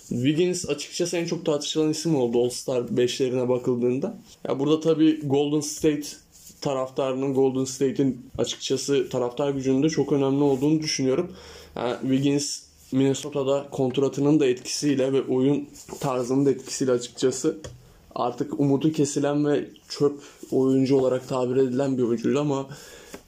Wiggins 0.09 0.69
açıkçası 0.69 1.17
en 1.17 1.25
çok 1.25 1.45
tartışılan 1.45 1.89
isim 1.89 2.15
oldu 2.15 2.43
All-Star 2.43 2.81
5'lerine 2.81 3.49
bakıldığında. 3.49 4.17
Ya 4.47 4.59
burada 4.59 4.79
tabii 4.79 5.19
Golden 5.23 5.59
State 5.59 6.07
taraftarının 6.61 7.33
Golden 7.33 7.65
State'in 7.65 8.25
açıkçası 8.37 9.09
taraftar 9.09 9.49
gücünün 9.49 9.83
de 9.83 9.89
çok 9.89 10.11
önemli 10.11 10.43
olduğunu 10.43 10.81
düşünüyorum. 10.81 11.31
Yani 11.75 11.95
Wiggins 12.01 12.61
Minnesota'da 12.91 13.67
kontratının 13.71 14.39
da 14.39 14.45
etkisiyle 14.45 15.13
ve 15.13 15.21
oyun 15.21 15.67
tarzının 15.99 16.45
da 16.45 16.51
etkisiyle 16.51 16.91
açıkçası 16.91 17.57
artık 18.15 18.59
umudu 18.59 18.91
kesilen 18.91 19.45
ve 19.45 19.65
çöp 19.89 20.19
oyuncu 20.51 20.97
olarak 20.97 21.27
tabir 21.27 21.55
edilen 21.55 21.97
bir 21.97 22.03
oyuncuydu 22.03 22.39
ama 22.39 22.67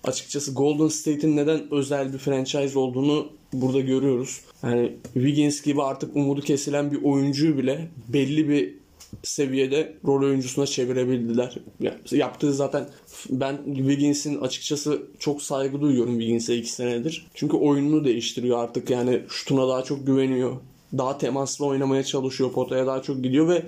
açıkçası 0.04 0.54
Golden 0.54 0.88
State'in 0.88 1.38
neden 1.38 1.74
özel 1.74 2.14
bir 2.14 2.18
franchise 2.18 2.80
olduğunu 2.80 3.28
burada 3.54 3.80
görüyoruz. 3.80 4.42
Yani 4.64 4.92
Wiggins 5.14 5.62
gibi 5.62 5.82
artık 5.84 6.16
umudu 6.16 6.42
kesilen 6.42 6.92
bir 6.92 7.04
oyuncuyu 7.04 7.58
bile 7.58 7.88
belli 8.08 8.50
bir 8.50 8.82
seviyede 9.24 9.94
rol 10.06 10.24
oyuncusuna 10.24 10.66
çevirebildiler. 10.66 11.58
Ya- 11.80 11.98
Yaptığı 12.12 12.54
zaten 12.54 12.90
ben 13.30 13.58
Wiggins'in 13.76 14.42
açıkçası 14.42 15.02
çok 15.20 15.42
saygı 15.42 15.82
duyuyorum 15.82 16.14
Wiggins'e 16.20 16.56
iki 16.56 16.72
senedir. 16.72 17.28
Çünkü 17.34 17.58
oyununu 17.58 18.06
değiştiriyor 18.06 18.58
artık 18.64 18.90
yani 18.90 19.22
şutuna 19.30 19.68
daha 19.68 19.84
çok 19.84 20.08
güveniyor. 20.08 20.52
Daha 20.98 21.18
temaslı 21.18 21.66
oynamaya 21.66 22.04
çalışıyor. 22.04 22.52
Potaya 22.52 22.88
daha 22.88 23.02
çok 23.02 23.24
gidiyor 23.24 23.48
ve 23.48 23.64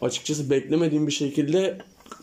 açıkçası 0.00 0.50
beklemediğim 0.50 1.06
bir 1.06 1.12
şekilde 1.12 1.78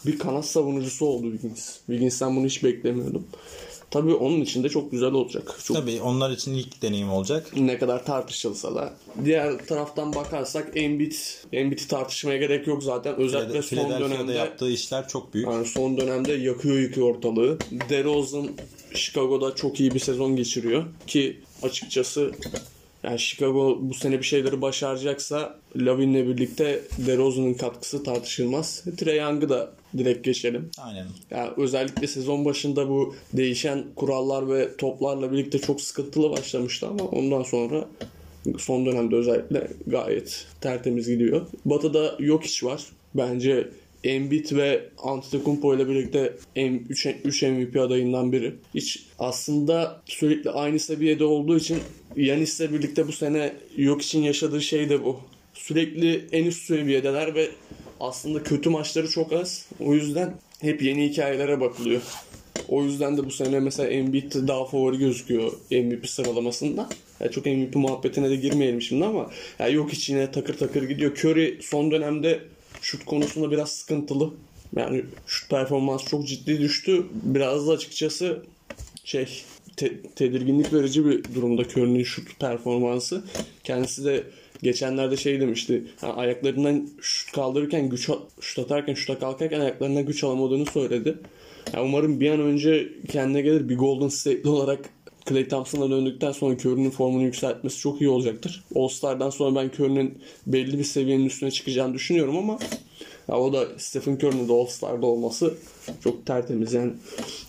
bir 0.05 0.19
kanat 0.19 0.45
savunucusu 0.45 1.05
oldu 1.05 1.31
Wiggins. 1.31 1.77
Wiggins'ten 1.85 2.35
bunu 2.35 2.45
hiç 2.45 2.63
beklemiyordum. 2.63 3.27
Tabii 3.91 4.13
onun 4.13 4.41
için 4.41 4.63
de 4.63 4.69
çok 4.69 4.91
güzel 4.91 5.11
olacak. 5.11 5.59
Çok 5.63 5.77
Tabii 5.77 6.01
onlar 6.01 6.31
için 6.31 6.53
ilk 6.53 6.81
deneyim 6.81 7.11
olacak. 7.11 7.47
ne 7.57 7.77
kadar 7.77 8.05
tartışılsa 8.05 8.75
da. 8.75 8.93
Diğer 9.25 9.65
taraftan 9.67 10.15
bakarsak 10.15 10.71
Embiid, 10.75 11.13
Embiid'i 11.53 11.87
tartışmaya 11.87 12.37
gerek 12.37 12.67
yok 12.67 12.83
zaten. 12.83 13.15
Özellikle 13.15 13.61
son 13.61 13.89
dönemde 13.89 14.33
yaptığı 14.33 14.71
işler 14.71 15.07
çok 15.07 15.33
büyük. 15.33 15.47
yani 15.47 15.65
son 15.65 15.97
dönemde 15.97 16.33
yakıyor 16.33 16.79
yıkıyor 16.79 17.15
ortalığı. 17.15 17.57
DeRozan 17.89 18.49
Chicago'da 18.93 19.55
çok 19.55 19.79
iyi 19.79 19.93
bir 19.93 19.99
sezon 19.99 20.35
geçiriyor 20.35 20.83
ki 21.07 21.37
açıkçası 21.63 22.31
yani 23.03 23.19
Chicago 23.19 23.77
bu 23.81 23.93
sene 23.93 24.17
bir 24.17 24.23
şeyleri 24.23 24.61
başaracaksa 24.61 25.59
Lavin'le 25.75 26.27
birlikte 26.27 26.81
DeRozan'ın 27.07 27.53
katkısı 27.53 28.03
tartışılmaz. 28.03 28.83
Trae 28.97 29.15
Young'ı 29.15 29.49
da 29.49 29.71
direkt 29.97 30.25
geçelim. 30.25 30.69
Aynen. 30.77 31.07
Yani 31.31 31.49
özellikle 31.57 32.07
sezon 32.07 32.45
başında 32.45 32.89
bu 32.89 33.15
değişen 33.33 33.83
kurallar 33.95 34.49
ve 34.49 34.77
toplarla 34.77 35.31
birlikte 35.31 35.59
çok 35.59 35.81
sıkıntılı 35.81 36.31
başlamıştı 36.31 36.87
ama 36.87 37.03
ondan 37.03 37.43
sonra 37.43 37.85
son 38.57 38.85
dönemde 38.85 39.15
özellikle 39.15 39.67
gayet 39.87 40.45
tertemiz 40.61 41.07
gidiyor. 41.07 41.45
Batı'da 41.65 42.17
Jokic 42.19 42.67
var. 42.67 42.85
Bence 43.15 43.69
Embiid 44.03 44.55
ve 44.55 44.89
Antetokounmpo 44.97 45.75
ile 45.75 45.87
birlikte 45.89 46.33
3, 46.55 47.07
3 47.23 47.43
MVP 47.43 47.75
adayından 47.77 48.31
biri. 48.31 48.53
Hiç 48.75 49.05
aslında 49.19 50.01
sürekli 50.05 50.49
aynı 50.49 50.79
seviyede 50.79 51.23
olduğu 51.23 51.57
için 51.57 51.79
Yanis'le 52.15 52.59
birlikte 52.59 53.07
bu 53.07 53.11
sene 53.11 53.53
Jokic'in 53.77 54.23
yaşadığı 54.23 54.61
şey 54.61 54.89
de 54.89 55.03
bu. 55.03 55.19
Sürekli 55.53 56.25
en 56.31 56.45
üst 56.45 56.65
seviyedeler 56.65 57.35
ve 57.35 57.49
aslında 57.99 58.43
kötü 58.43 58.69
maçları 58.69 59.09
çok 59.09 59.33
az. 59.33 59.65
O 59.79 59.93
yüzden 59.93 60.33
hep 60.61 60.81
yeni 60.81 61.09
hikayelere 61.09 61.61
bakılıyor. 61.61 62.01
O 62.67 62.83
yüzden 62.83 63.17
de 63.17 63.25
bu 63.25 63.31
sene 63.31 63.59
mesela 63.59 63.89
Embiid 63.89 64.33
daha 64.47 64.65
favori 64.65 64.97
gözüküyor 64.97 65.51
MVP 65.71 66.09
sıralamasında. 66.09 66.89
Ya 67.19 67.31
çok 67.31 67.45
MVP 67.45 67.75
muhabbetine 67.75 68.29
de 68.29 68.35
girmeyelim 68.35 68.81
şimdi 68.81 69.05
ama 69.05 69.29
ya 69.59 69.67
yok 69.67 69.93
içine 69.93 70.31
takır 70.31 70.57
takır 70.57 70.83
gidiyor. 70.83 71.11
Curry 71.11 71.57
son 71.61 71.91
dönemde 71.91 72.39
şut 72.81 73.05
konusunda 73.05 73.51
biraz 73.51 73.71
sıkıntılı. 73.71 74.33
Yani 74.75 75.05
şut 75.27 75.49
performansı 75.49 76.05
çok 76.05 76.27
ciddi 76.27 76.59
düştü. 76.59 77.05
Biraz 77.23 77.67
da 77.67 77.71
açıkçası 77.71 78.43
şey 79.03 79.43
te- 79.77 80.01
tedirginlik 80.01 80.73
verici 80.73 81.05
bir 81.05 81.23
durumda 81.35 81.61
Curry'nin 81.61 82.03
şut 82.03 82.39
performansı. 82.39 83.23
Kendisi 83.63 84.05
de 84.05 84.23
geçenlerde 84.63 85.17
şey 85.17 85.41
demişti. 85.41 85.83
Yani 86.01 86.13
ayaklarından 86.13 86.89
şut 87.01 87.31
kaldırırken 87.31 87.89
güç 87.89 88.09
şut 88.41 88.59
atarken 88.59 88.93
şuta 88.93 89.19
kalkarken 89.19 89.59
ayaklarına 89.59 90.01
güç 90.01 90.23
alamadığını 90.23 90.65
söyledi. 90.65 91.17
Yani 91.73 91.85
umarım 91.85 92.19
bir 92.19 92.31
an 92.31 92.39
önce 92.39 92.89
kendine 93.09 93.41
gelir 93.41 93.69
bir 93.69 93.77
Golden 93.77 94.07
State'li 94.07 94.49
olarak 94.49 94.89
Clay 95.29 95.47
Thompson'a 95.47 95.89
döndükten 95.89 96.31
sonra 96.31 96.53
Curry'nin 96.53 96.89
formunu 96.89 97.23
yükseltmesi 97.23 97.79
çok 97.79 98.01
iyi 98.01 98.09
olacaktır. 98.09 98.63
All-Star'dan 98.75 99.29
sonra 99.29 99.55
ben 99.55 99.67
Curry'nin 99.67 100.17
belli 100.47 100.79
bir 100.79 100.83
seviyenin 100.83 101.25
üstüne 101.25 101.51
çıkacağını 101.51 101.93
düşünüyorum 101.93 102.37
ama 102.37 102.59
ya 103.27 103.39
o 103.39 103.53
da 103.53 103.67
Stephen 103.77 104.15
Curry'nin 104.15 104.47
de 104.49 104.53
All-Star'da 104.53 105.05
olması 105.05 105.53
çok 106.03 106.25
tertemiz. 106.25 106.73
Yani 106.73 106.91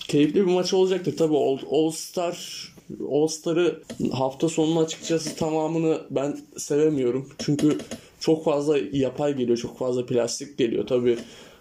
keyifli 0.08 0.34
bir 0.34 0.52
maç 0.52 0.74
olacaktır. 0.74 1.16
Tabii 1.16 1.36
All-Star 1.70 2.70
All-Star'ı 3.10 3.82
hafta 4.12 4.48
sonunu 4.48 4.80
açıkçası 4.80 5.36
tamamını 5.36 6.00
ben 6.10 6.38
sevemiyorum. 6.56 7.28
Çünkü 7.38 7.78
çok 8.20 8.44
fazla 8.44 8.78
yapay 8.92 9.36
geliyor. 9.36 9.58
Çok 9.58 9.78
fazla 9.78 10.06
plastik 10.06 10.58
geliyor. 10.58 10.86
Tabii 10.86 11.18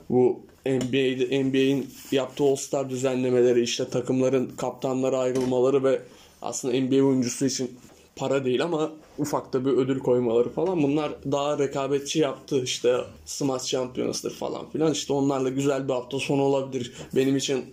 bu 0.09 0.39
NBA'de 0.65 1.43
NBA'in 1.43 1.89
yaptığı 2.11 2.43
All-Star 2.43 2.89
düzenlemeleri 2.89 3.61
işte 3.61 3.89
takımların 3.89 4.51
kaptanları 4.57 5.17
ayrılmaları 5.17 5.83
ve 5.83 6.01
aslında 6.41 6.81
NBA 6.81 7.03
oyuncusu 7.05 7.45
için 7.45 7.79
para 8.15 8.45
değil 8.45 8.63
ama 8.63 8.91
ufak 9.17 9.53
da 9.53 9.65
bir 9.65 9.71
ödül 9.71 9.99
koymaları 9.99 10.49
falan 10.49 10.83
bunlar 10.83 11.11
daha 11.31 11.59
rekabetçi 11.59 12.19
yaptı 12.19 12.63
işte 12.63 12.97
Smash 13.25 13.65
Champions'tır 13.65 14.31
falan 14.31 14.69
filan 14.69 14.91
işte 14.91 15.13
onlarla 15.13 15.49
güzel 15.49 15.87
bir 15.87 15.93
hafta 15.93 16.19
sonu 16.19 16.41
olabilir. 16.41 16.93
Benim 17.15 17.37
için 17.37 17.65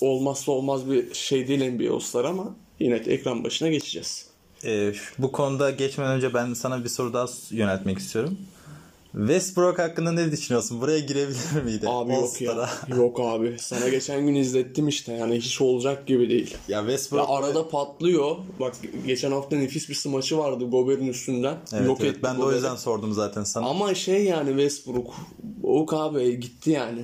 olmazsa 0.00 0.52
olmaz 0.52 0.90
bir 0.90 1.14
şey 1.14 1.48
değil 1.48 1.72
NBA 1.72 1.94
All-Star 1.94 2.24
ama 2.24 2.56
yine 2.80 3.04
de 3.04 3.12
ekran 3.12 3.44
başına 3.44 3.68
geçeceğiz. 3.68 4.26
Ee, 4.64 4.92
bu 5.18 5.32
konuda 5.32 5.70
geçmeden 5.70 6.16
önce 6.16 6.34
ben 6.34 6.54
sana 6.54 6.84
bir 6.84 6.88
soru 6.88 7.12
daha 7.12 7.26
yöneltmek 7.50 7.98
istiyorum. 7.98 8.38
Westbrook 9.14 9.78
hakkında 9.78 10.12
ne 10.12 10.32
düşünüyorsun? 10.32 10.80
Buraya 10.80 10.98
girebilir 10.98 11.62
miydi? 11.64 11.86
Abi 11.88 12.12
yok 12.12 12.40
ya. 12.40 12.70
Yok 12.96 13.20
abi. 13.20 13.56
Sana 13.58 13.88
geçen 13.88 14.26
gün 14.26 14.34
izlettim 14.34 14.88
işte. 14.88 15.12
Yani 15.12 15.36
hiç 15.36 15.60
olacak 15.60 16.06
gibi 16.06 16.30
değil. 16.30 16.56
Ya 16.68 16.80
Westbrook 16.80 17.28
ya 17.28 17.34
arada 17.34 17.68
patlıyor. 17.68 18.36
Bak 18.60 18.74
geçen 19.06 19.32
hafta 19.32 19.56
nefis 19.56 19.88
bir 19.88 19.94
smaçı 19.94 20.38
vardı 20.38 20.64
Gober'in 20.70 21.08
üstünden. 21.08 21.56
Evet, 21.72 21.86
yok 21.86 21.98
evet. 22.00 22.16
Ben 22.22 22.38
de 22.38 22.42
o 22.42 22.52
yüzden 22.52 22.76
sordum 22.76 23.12
zaten 23.12 23.44
sana. 23.44 23.66
Ama 23.66 23.94
şey 23.94 24.24
yani 24.24 24.48
Westbrook 24.48 25.14
o 25.62 25.86
abi 25.96 26.40
gitti 26.40 26.70
yani. 26.70 27.00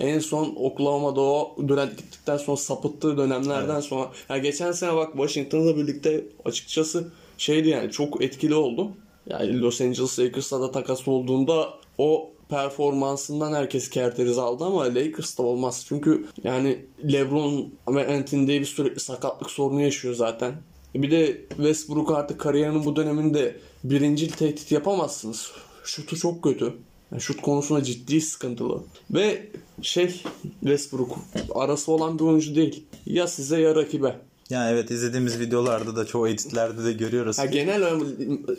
En 0.00 0.18
son 0.18 0.54
Oklahoma'da 0.56 1.20
o 1.20 1.56
dönem 1.68 1.90
gittikten 1.96 2.36
sonra 2.36 2.56
sapıttığı 2.56 3.16
dönemlerden 3.16 3.74
evet. 3.74 3.84
sonra. 3.84 4.10
Ya 4.28 4.38
geçen 4.38 4.72
sene 4.72 4.96
bak 4.96 5.12
Washington'la 5.12 5.76
birlikte 5.76 6.24
açıkçası 6.44 7.08
şeydi 7.38 7.68
yani 7.68 7.90
çok 7.90 8.22
etkili 8.22 8.54
oldu. 8.54 8.92
Yani 9.28 9.60
Los 9.60 9.80
Angeles 9.80 10.18
Lakers'la 10.18 10.60
da 10.60 10.70
takas 10.70 11.08
olduğunda 11.08 11.74
o 11.98 12.30
performansından 12.48 13.52
herkes 13.52 13.90
kerteriz 13.90 14.38
aldı 14.38 14.64
ama 14.64 14.94
Lakers'ta 14.94 15.42
olmaz. 15.42 15.84
Çünkü 15.88 16.26
yani 16.44 16.84
LeBron 17.12 17.72
ve 17.88 18.16
Anthony 18.16 18.48
Davis 18.48 18.68
sürekli 18.68 19.00
sakatlık 19.00 19.50
sorunu 19.50 19.80
yaşıyor 19.80 20.14
zaten. 20.14 20.54
Bir 20.94 21.10
de 21.10 21.46
Westbrook 21.48 22.10
artık 22.10 22.40
kariyerinin 22.40 22.84
bu 22.84 22.96
döneminde 22.96 23.56
birinci 23.84 24.28
tehdit 24.28 24.72
yapamazsınız. 24.72 25.50
Şutu 25.84 26.16
çok 26.16 26.42
kötü. 26.42 26.74
Yani 27.12 27.22
şut 27.22 27.42
konusunda 27.42 27.82
ciddi 27.82 28.20
sıkıntılı. 28.20 28.82
Ve 29.10 29.48
şey 29.82 30.22
Westbrook 30.60 31.18
arası 31.54 31.92
olan 31.92 32.18
bir 32.18 32.24
oyuncu 32.24 32.54
değil. 32.54 32.86
Ya 33.06 33.26
size 33.26 33.60
ya 33.60 33.74
rakibe. 33.74 34.27
Yani 34.50 34.70
evet 34.72 34.90
izlediğimiz 34.90 35.40
videolarda 35.40 35.96
da 35.96 36.06
çoğu 36.06 36.28
editlerde 36.28 36.84
de 36.84 36.92
görüyoruz. 36.92 37.38
Ya 37.38 37.44
genel 37.44 37.82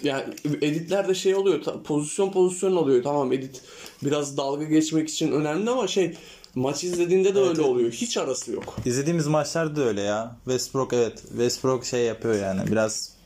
yani 0.04 0.24
editlerde 0.62 1.16
şey 1.16 1.36
oluyor 1.36 1.60
pozisyon 1.84 2.32
pozisyon 2.32 2.76
oluyor 2.76 3.04
tamam 3.04 3.34
edit 3.34 3.62
biraz 4.04 4.38
dalga 4.38 4.64
geçmek 4.64 5.10
için 5.10 5.32
önemli 5.32 5.70
ama 5.70 5.88
şey 5.88 6.16
maç 6.56 6.84
izlediğinde 6.84 7.36
de 7.36 7.40
evet, 7.40 7.50
öyle 7.50 7.62
oluyor. 7.62 7.92
Hiç 7.92 8.18
arası 8.18 8.52
yok. 8.52 8.76
İzlediğimiz 8.86 9.28
maçlarda 9.28 9.76
da 9.76 9.84
öyle 9.84 10.02
ya. 10.02 10.36
Westbrook 10.46 10.94
evet 10.94 11.22
Westbrook 11.30 11.86
şey 11.86 12.06
yapıyor 12.06 12.36
yani 12.36 12.62
biraz 12.72 13.19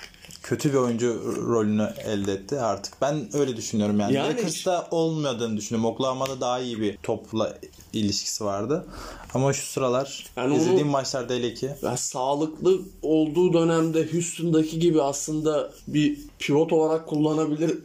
kötü 0.44 0.74
bir 0.74 0.78
oyuncu 0.78 1.36
rolünü 1.48 1.90
elde 2.06 2.34
etti 2.34 2.60
artık. 2.60 2.94
Ben 3.02 3.30
öyle 3.34 3.58
düşünüyorum 3.58 4.00
yani. 4.00 4.14
yani 4.14 4.30
Lakers'ta 4.30 4.88
olmadığını 4.92 5.58
düşünüyorum. 5.58 5.92
Oklahoma'da 5.92 6.42
daha 6.42 6.60
iyi 6.60 6.82
bir 6.82 6.98
topla 6.98 7.58
ilişkisi 7.94 8.46
vardı. 8.46 8.86
Ama 9.34 9.54
şu 9.54 9.66
sıralar 9.66 10.26
yani 10.36 10.56
izlediğim 10.56 10.88
onu, 10.88 10.92
maçlarda 10.92 11.34
hele 11.34 11.54
ki. 11.54 11.70
Yani 11.82 11.98
sağlıklı 11.98 12.82
olduğu 13.02 13.54
dönemde 13.54 14.12
Houston'daki 14.12 14.80
gibi 14.80 15.02
aslında 15.02 15.72
bir 15.88 16.18
pivot 16.40 16.74
olarak 16.74 17.08
kullanabilir 17.08 17.78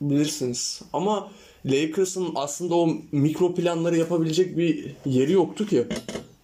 bilirsiniz. 0.00 0.82
Ama 0.92 1.28
Lakers'ın 1.66 2.28
aslında 2.34 2.74
o 2.74 2.88
mikro 3.12 3.54
planları 3.54 3.96
yapabilecek 3.96 4.56
bir 4.56 4.94
yeri 5.04 5.32
yoktu 5.32 5.66
ki. 5.66 5.86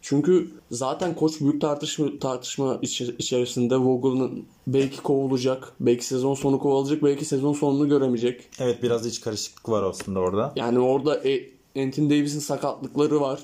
Çünkü 0.08 0.50
zaten 0.70 1.14
koç 1.14 1.40
büyük 1.40 1.60
tartışma 1.60 2.06
tartışma 2.20 2.78
içerisinde 3.18 3.76
Vogel'ın 3.76 4.44
belki 4.66 5.02
kovulacak, 5.02 5.72
belki 5.80 6.06
sezon 6.06 6.34
sonu 6.34 6.58
kovulacak, 6.58 7.02
belki 7.02 7.24
sezon 7.24 7.52
sonunu 7.52 7.88
göremeyecek. 7.88 8.48
Evet 8.58 8.82
biraz 8.82 9.06
iç 9.06 9.20
karışıklık 9.20 9.68
var 9.68 9.82
aslında 9.82 10.18
orada. 10.18 10.52
Yani 10.56 10.78
orada 10.78 11.28
e, 11.28 11.50
Anthony 11.82 12.10
Davis'in 12.10 12.38
sakatlıkları 12.38 13.20
var. 13.20 13.40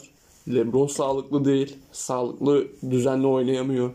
LeBron 0.48 0.86
sağlıklı 0.86 1.44
değil. 1.44 1.76
Sağlıklı 1.92 2.66
düzenli 2.90 3.26
oynayamıyor. 3.26 3.90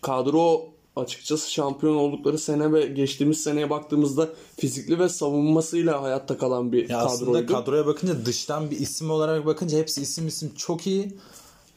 Kadro 0.00 0.68
açıkçası 0.96 1.52
şampiyon 1.52 1.96
oldukları 1.96 2.38
sene 2.38 2.72
ve 2.72 2.86
geçtiğimiz 2.86 3.42
seneye 3.42 3.70
baktığımızda 3.70 4.28
fizikli 4.56 4.98
ve 4.98 5.08
savunmasıyla 5.08 6.02
hayatta 6.02 6.38
kalan 6.38 6.72
bir 6.72 6.88
ya 6.88 6.98
kadroydu. 6.98 7.12
Aslında 7.12 7.46
kadroya 7.46 7.86
bakınca 7.86 8.26
dıştan 8.26 8.70
bir 8.70 8.78
isim 8.78 9.10
olarak 9.10 9.46
bakınca 9.46 9.78
hepsi 9.78 10.02
isim 10.02 10.26
isim 10.26 10.52
çok 10.56 10.86
iyi. 10.86 11.12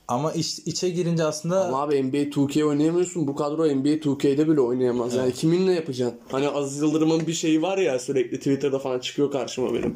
Ama 0.10 0.32
iç, 0.32 0.60
içe 0.66 0.90
girince 0.90 1.24
aslında... 1.24 1.66
Ama 1.66 1.82
abi 1.82 2.04
NBA 2.04 2.18
2K 2.18 2.64
oynayamıyorsun. 2.64 3.28
Bu 3.28 3.36
kadro 3.36 3.66
NBA 3.66 3.90
2K'de 3.90 4.50
bile 4.50 4.62
oynayamaz. 4.62 5.14
Evet. 5.14 5.24
Yani 5.24 5.34
kiminle 5.34 5.74
yapacaksın? 5.74 6.20
Hani 6.32 6.50
Aziz 6.50 6.82
Yıldırım'ın 6.82 7.28
bir 7.28 7.34
şeyi 7.34 7.62
var 7.62 7.78
ya 7.78 8.00
sürekli 8.00 8.38
Twitter'da 8.38 8.80
falan 8.80 9.00
çıkıyor 9.00 9.32
karşıma 9.32 9.74
benim. 9.74 9.94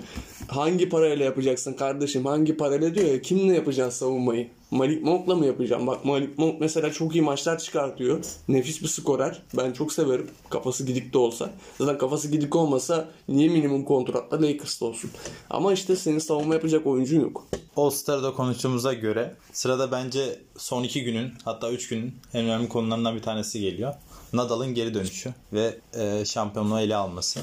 Hangi 0.47 0.89
parayla 0.89 1.25
yapacaksın 1.25 1.73
kardeşim? 1.73 2.25
Hangi 2.25 2.57
parayla 2.57 2.95
diyor 2.95 3.07
ya. 3.07 3.21
Kimle 3.21 3.55
yapacaksın 3.55 3.99
savunmayı? 3.99 4.47
Malik 4.73 5.03
Monk'la 5.03 5.35
mı 5.35 5.45
yapacağım? 5.45 5.87
Bak 5.87 6.05
Malik 6.05 6.37
Monk 6.37 6.61
mesela 6.61 6.91
çok 6.91 7.15
iyi 7.15 7.21
maçlar 7.21 7.59
çıkartıyor. 7.59 8.19
Nefis 8.47 8.81
bir 8.81 8.87
skorer. 8.87 9.41
Ben 9.57 9.73
çok 9.73 9.93
severim. 9.93 10.29
Kafası 10.49 10.85
gidik 10.85 11.13
de 11.13 11.17
olsa. 11.17 11.49
Zaten 11.77 11.97
kafası 11.97 12.27
gidik 12.31 12.55
olmasa 12.55 13.07
niye 13.27 13.49
minimum 13.49 13.85
kontratla 13.85 14.41
Lakers'ta 14.41 14.85
olsun? 14.85 15.11
Ama 15.49 15.73
işte 15.73 15.95
senin 15.95 16.19
savunma 16.19 16.53
yapacak 16.53 16.87
oyuncun 16.87 17.21
yok. 17.21 17.47
All-Star'da 17.77 18.33
konuştuğumuza 18.33 18.93
göre 18.93 19.35
sırada 19.51 19.91
bence 19.91 20.39
son 20.57 20.83
iki 20.83 21.03
günün 21.03 21.31
hatta 21.45 21.71
üç 21.71 21.87
günün 21.87 22.15
en 22.33 22.45
önemli 22.45 22.69
konularından 22.69 23.15
bir 23.15 23.21
tanesi 23.21 23.61
geliyor. 23.61 23.93
Nadal'ın 24.33 24.73
geri 24.73 24.93
dönüşü 24.93 25.33
ve 25.53 25.77
e, 25.93 26.25
şampiyonluğu 26.25 26.79
ele 26.79 26.95
alması. 26.95 27.39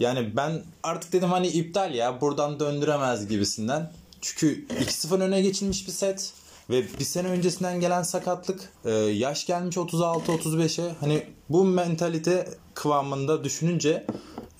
Yani 0.00 0.36
ben 0.36 0.62
artık 0.82 1.12
dedim 1.12 1.28
hani 1.28 1.48
iptal 1.48 1.94
ya 1.94 2.20
buradan 2.20 2.60
döndüremez 2.60 3.28
gibisinden. 3.28 3.92
Çünkü 4.20 4.66
2-0 4.66 5.22
öne 5.22 5.40
geçilmiş 5.40 5.86
bir 5.86 5.92
set 5.92 6.32
ve 6.70 6.82
bir 6.98 7.04
sene 7.04 7.28
öncesinden 7.28 7.80
gelen 7.80 8.02
sakatlık 8.02 8.72
e, 8.84 8.90
yaş 8.90 9.46
gelmiş 9.46 9.76
36-35'e 9.76 10.94
hani 11.00 11.26
bu 11.48 11.64
mentalite 11.64 12.48
kıvamında 12.74 13.44
düşününce 13.44 14.06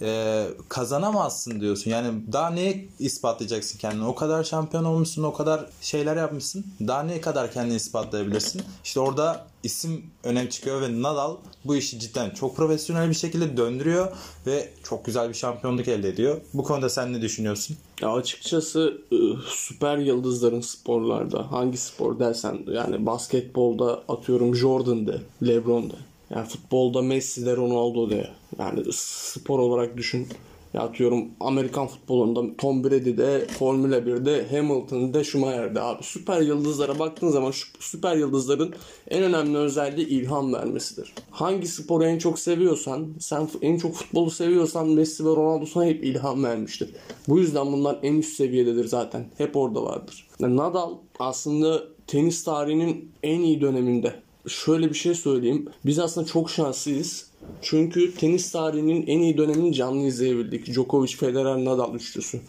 e, 0.03 0.44
kazanamazsın 0.68 1.61
diyorsun. 1.61 1.90
Yani 1.90 2.09
daha 2.33 2.51
neye 2.51 2.85
ispatlayacaksın 2.99 3.79
kendini? 3.79 4.07
O 4.07 4.14
kadar 4.14 4.44
şampiyon 4.44 4.85
olmuşsun, 4.85 5.22
o 5.22 5.33
kadar 5.33 5.66
şeyler 5.81 6.16
yapmışsın. 6.16 6.66
Daha 6.81 7.03
ne 7.03 7.20
kadar 7.20 7.53
kendini 7.53 7.77
ispatlayabilirsin? 7.77 8.62
İşte 8.85 9.01
orada 9.01 9.46
isim 9.62 10.05
önem 10.25 10.49
çıkıyor 10.49 10.81
ve 10.83 11.03
Nadal 11.03 11.37
bu 11.64 11.77
işi 11.77 11.99
cidden 11.99 12.31
çok 12.31 12.57
profesyonel 12.57 13.09
bir 13.09 13.14
şekilde 13.14 13.57
döndürüyor 13.57 14.12
ve 14.46 14.70
çok 14.83 15.05
güzel 15.05 15.29
bir 15.29 15.35
şampiyonluk 15.35 15.88
elde 15.88 16.09
ediyor. 16.09 16.40
Bu 16.55 16.62
konuda 16.62 16.88
sen 16.88 17.12
ne 17.12 17.22
düşünüyorsun? 17.22 17.77
Ya 18.01 18.12
açıkçası 18.12 18.99
ıı, 19.12 19.37
süper 19.49 19.99
yıldızların 19.99 20.61
sporlarda 20.61 21.53
hangi 21.53 21.79
spor 21.79 22.18
dersen 22.18 22.59
yani 22.68 23.07
basketbolda 23.07 24.03
atıyorum 24.09 24.55
Jordan 24.55 25.07
de, 25.07 25.20
LeBron 25.46 25.90
de. 25.90 25.94
Yani 26.37 26.49
futbolda 26.49 27.03
Messi 27.03 27.46
de 27.46 27.57
Ronaldo 27.57 28.11
de. 28.11 28.29
Yani 28.59 28.83
spor 28.92 29.59
olarak 29.59 29.96
düşün. 29.96 30.29
Ya 30.75 30.83
atıyorum 30.83 31.25
Amerikan 31.40 31.87
futbolunda 31.87 32.57
Tom 32.59 32.85
Brady'de, 32.85 33.46
Formula 33.46 33.99
1'de, 33.99 34.57
Hamilton'de, 34.57 35.25
Schumacher'de 35.25 35.81
abi. 35.81 36.03
Süper 36.03 36.40
yıldızlara 36.40 36.99
baktığın 36.99 37.29
zaman 37.29 37.51
şu 37.51 37.66
süper 37.81 38.16
yıldızların 38.16 38.75
en 39.09 39.22
önemli 39.22 39.59
özelliği 39.59 40.07
ilham 40.07 40.53
vermesidir. 40.55 41.12
Hangi 41.31 41.68
sporu 41.68 42.05
en 42.05 42.18
çok 42.18 42.38
seviyorsan, 42.38 43.07
sen 43.20 43.49
en 43.62 43.79
çok 43.79 43.94
futbolu 43.94 44.31
seviyorsan 44.31 44.88
Messi 44.88 45.25
ve 45.25 45.29
Ronaldo 45.29 45.66
sana 45.66 45.85
hep 45.85 46.05
ilham 46.05 46.44
vermiştir. 46.44 46.90
Bu 47.29 47.38
yüzden 47.38 47.72
bunlar 47.72 47.99
en 48.03 48.14
üst 48.14 48.37
seviyededir 48.37 48.85
zaten. 48.85 49.27
Hep 49.38 49.57
orada 49.57 49.85
vardır. 49.85 50.27
Yani 50.40 50.57
Nadal 50.57 50.94
aslında 51.18 51.83
tenis 52.07 52.44
tarihinin 52.44 53.12
en 53.22 53.40
iyi 53.40 53.61
döneminde 53.61 54.26
şöyle 54.48 54.88
bir 54.90 54.94
şey 54.94 55.14
söyleyeyim. 55.14 55.66
Biz 55.87 55.98
aslında 55.98 56.26
çok 56.26 56.50
şanslıyız. 56.50 57.26
Çünkü 57.62 58.14
tenis 58.14 58.52
tarihinin 58.52 59.06
en 59.06 59.18
iyi 59.18 59.38
dönemini 59.38 59.74
canlı 59.74 60.06
izleyebildik. 60.06 60.66
Djokovic, 60.66 61.16
Federer, 61.16 61.64
Nadal 61.64 61.94
üçlüsü. 61.94 62.40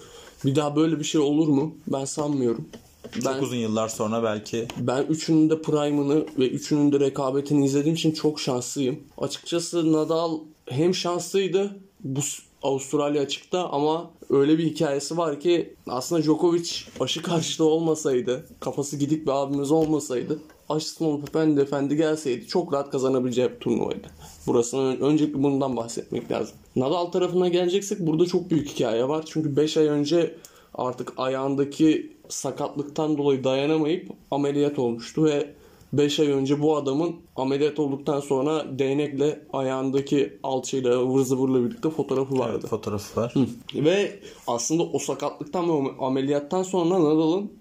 Bir 0.46 0.56
daha 0.56 0.76
böyle 0.76 1.00
bir 1.00 1.04
şey 1.04 1.22
olur 1.22 1.48
mu? 1.48 1.76
Ben 1.88 2.06
sanmıyorum. 2.06 2.66
Çok 3.12 3.26
Ben, 3.26 3.42
uzun 3.42 3.56
yıllar 3.56 3.88
sonra 3.88 4.24
belki 4.24 4.68
ben 4.78 5.04
üçünün 5.04 5.50
de 5.50 5.62
prime'ını 5.62 6.26
ve 6.40 6.50
üçünün 6.50 6.92
de 6.92 7.00
rekabetini 7.00 7.66
izlediğim 7.66 7.96
için 7.96 8.12
çok 8.12 8.40
şanslıyım. 8.40 9.00
Açıkçası 9.18 9.92
Nadal 9.92 10.40
hem 10.70 10.96
şanslıydı 10.96 11.80
bu 12.04 12.20
Avustralya 12.64 13.22
açıkta 13.22 13.70
ama 13.70 14.12
öyle 14.30 14.58
bir 14.58 14.66
hikayesi 14.66 15.18
var 15.18 15.40
ki 15.40 15.74
aslında 15.88 16.24
Djokovic 16.24 16.70
aşı 17.00 17.22
karşıtı 17.22 17.64
olmasaydı, 17.64 18.46
kafası 18.60 18.98
gidik 18.98 19.26
bir 19.28 19.32
abimiz 19.32 19.72
olmasaydı 19.72 20.40
aşısını 20.70 21.08
olup 21.08 21.30
efendi 21.30 21.62
efendi 21.62 21.96
gelseydi 21.96 22.48
çok 22.48 22.74
rahat 22.74 22.90
kazanabileceği 22.92 23.50
bir 23.52 23.60
turnuvaydı. 23.60 24.08
Burasının 24.48 24.98
öncelikle 24.98 25.44
bundan 25.44 25.78
bahsetmek 25.78 26.32
lazım. 26.32 26.56
Nadal 26.76 27.06
tarafına 27.06 27.48
geleceksek 27.48 28.00
burada 28.00 28.26
çok 28.26 28.50
büyük 28.50 28.70
hikaye 28.70 29.08
var. 29.08 29.24
Çünkü 29.28 29.56
5 29.56 29.78
ay 29.78 29.88
önce 29.88 30.36
artık 30.74 31.14
ayağındaki 31.18 32.18
sakatlıktan 32.30 33.18
dolayı 33.18 33.44
dayanamayıp 33.44 34.10
ameliyat 34.32 34.80
olmuştu 34.80 35.26
ve 35.26 35.54
5 35.94 36.20
ay 36.20 36.28
önce 36.28 36.62
bu 36.62 36.78
adamın 36.78 37.16
ameliyat 37.36 37.80
olduktan 37.80 38.20
sonra 38.20 38.80
değnekle 38.80 39.40
ayağındaki 39.54 40.38
alçıyla 40.44 41.00
ıvır 41.02 41.24
zıvırla 41.24 41.66
birlikte 41.66 41.90
fotoğrafı 41.90 42.38
vardı. 42.38 42.58
evet, 42.60 42.70
fotoğrafı 42.70 43.22
var. 43.22 43.34
Ve 43.76 44.20
aslında 44.48 44.84
o 44.84 45.00
sakatlıktan 45.00 45.86
ve 45.86 45.90
ameliyattan 46.00 46.64
sonra 46.64 47.00
Nadal'ın 47.00 47.52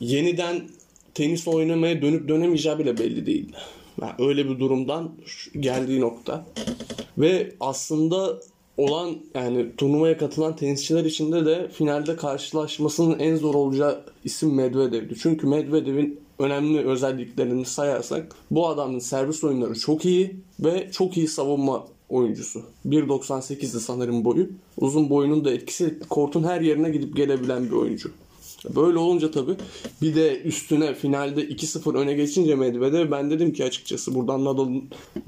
yeniden 0.00 0.62
tenis 1.14 1.48
oynamaya 1.48 2.02
dönüp 2.02 2.28
dönemeyeceği 2.28 2.78
bile 2.78 2.98
belli 2.98 3.26
değildi. 3.26 3.56
Yani 4.02 4.12
öyle 4.18 4.48
bir 4.48 4.58
durumdan 4.58 5.12
geldiği 5.60 6.00
nokta. 6.00 6.46
Ve 7.18 7.52
aslında 7.60 8.40
olan 8.76 9.16
yani 9.34 9.76
turnuvaya 9.76 10.18
katılan 10.18 10.56
tenisçiler 10.56 11.04
içinde 11.04 11.46
de 11.46 11.68
finalde 11.68 12.16
karşılaşmasının 12.16 13.18
en 13.18 13.36
zor 13.36 13.54
olacağı 13.54 14.04
isim 14.24 14.54
Medvedev'di. 14.54 15.14
Çünkü 15.22 15.46
Medvedev'in 15.46 16.20
önemli 16.38 16.86
özelliklerini 16.86 17.64
sayarsak 17.64 18.36
bu 18.50 18.68
adamın 18.68 18.98
servis 18.98 19.44
oyunları 19.44 19.78
çok 19.78 20.04
iyi 20.04 20.36
ve 20.60 20.90
çok 20.92 21.16
iyi 21.16 21.28
savunma 21.28 21.86
oyuncusu. 22.08 22.62
1.98'di 22.86 23.80
sanırım 23.80 24.24
boyu. 24.24 24.48
Uzun 24.76 25.10
boyunun 25.10 25.44
da 25.44 25.52
etkisi 25.52 25.98
kortun 26.08 26.44
her 26.44 26.60
yerine 26.60 26.90
gidip 26.90 27.16
gelebilen 27.16 27.64
bir 27.64 27.72
oyuncu. 27.72 28.10
Böyle 28.76 28.98
olunca 28.98 29.30
tabii 29.30 29.56
bir 30.02 30.14
de 30.14 30.40
üstüne 30.42 30.94
finalde 30.94 31.44
2-0 31.44 31.98
öne 31.98 32.14
geçince 32.14 32.54
Medvedev 32.54 33.10
ben 33.10 33.30
dedim 33.30 33.52
ki 33.52 33.64
açıkçası 33.64 34.14
buradan 34.14 34.44
Nadal'ın 34.44 34.84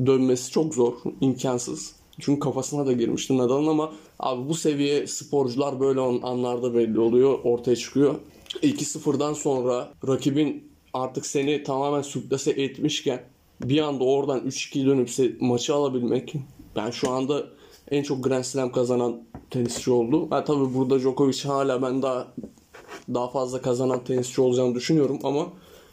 dönmesi 0.07 0.51
çok 0.51 0.75
zor, 0.75 0.93
imkansız. 1.21 1.93
Çünkü 2.21 2.41
kafasına 2.41 2.87
da 2.87 2.93
girmişti 2.93 3.39
Nadal'ın 3.39 3.67
ama 3.67 3.93
abi 4.19 4.49
bu 4.49 4.55
seviye 4.55 5.07
sporcular 5.07 5.81
böyle 5.81 6.01
an- 6.01 6.21
anlarda 6.23 6.75
belli 6.75 7.01
oluyor, 7.01 7.39
ortaya 7.45 7.77
çıkıyor. 7.77 8.15
2-0'dan 8.63 9.33
sonra 9.33 9.93
rakibin 10.09 10.65
artık 10.95 11.27
seni 11.27 11.63
tamamen 11.63 12.03
sürklase 12.03 12.51
etmişken 12.51 13.23
bir 13.65 13.79
anda 13.79 14.05
oradan 14.05 14.41
3-2 14.41 14.87
dönüp 14.87 15.41
maçı 15.41 15.75
alabilmek 15.75 16.35
ben 16.77 16.91
şu 16.91 17.11
anda 17.11 17.47
en 17.91 18.03
çok 18.03 18.25
Grand 18.25 18.45
Slam 18.45 18.73
kazanan 18.73 19.23
tenisçi 19.51 19.91
oldu. 19.91 20.27
Ha, 20.31 20.45
tabii 20.45 20.75
burada 20.75 20.99
Djokovic 20.99 21.45
hala 21.45 21.83
ben 21.83 22.03
daha 22.03 22.29
daha 23.15 23.29
fazla 23.29 23.63
kazanan 23.63 24.05
tenisçi 24.05 24.41
olacağını 24.41 24.75
düşünüyorum 24.75 25.19
ama 25.23 25.47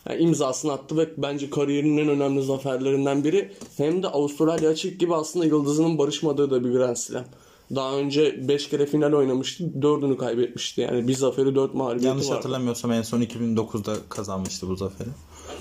yani 0.10 0.22
imzasını 0.22 0.72
attı 0.72 0.98
ve 0.98 1.10
bence 1.18 1.50
kariyerinin 1.50 1.98
en 1.98 2.10
önemli 2.10 2.44
zaferlerinden 2.44 3.24
biri. 3.24 3.52
Hem 3.78 4.04
de 4.04 4.08
Avustralya 4.08 4.70
açık 4.70 5.00
gibi 5.00 5.16
aslında 5.16 5.46
yıldızının 5.46 5.98
barışmadığı 5.98 6.52
da 6.52 6.64
bir 6.64 6.72
Grand 6.72 6.96
Slam. 6.96 7.26
Daha 7.76 7.96
önce 7.96 8.48
5 8.48 8.70
kere 8.70 8.86
final 8.86 9.14
oynamıştı. 9.14 9.64
4'ünü 9.64 10.18
kaybetmişti. 10.18 10.82
Yani 10.82 11.08
bir 11.08 11.14
zaferi 11.14 11.56
4 11.56 11.74
mağlubiyeti 11.74 12.08
Yanlış 12.08 12.26
vardı. 12.26 12.36
hatırlamıyorsam 12.36 12.92
en 12.92 13.02
son 13.02 13.22
2009'da 13.22 13.94
kazanmıştı 14.10 14.70
bu 14.70 14.76
zaferi. 14.76 15.10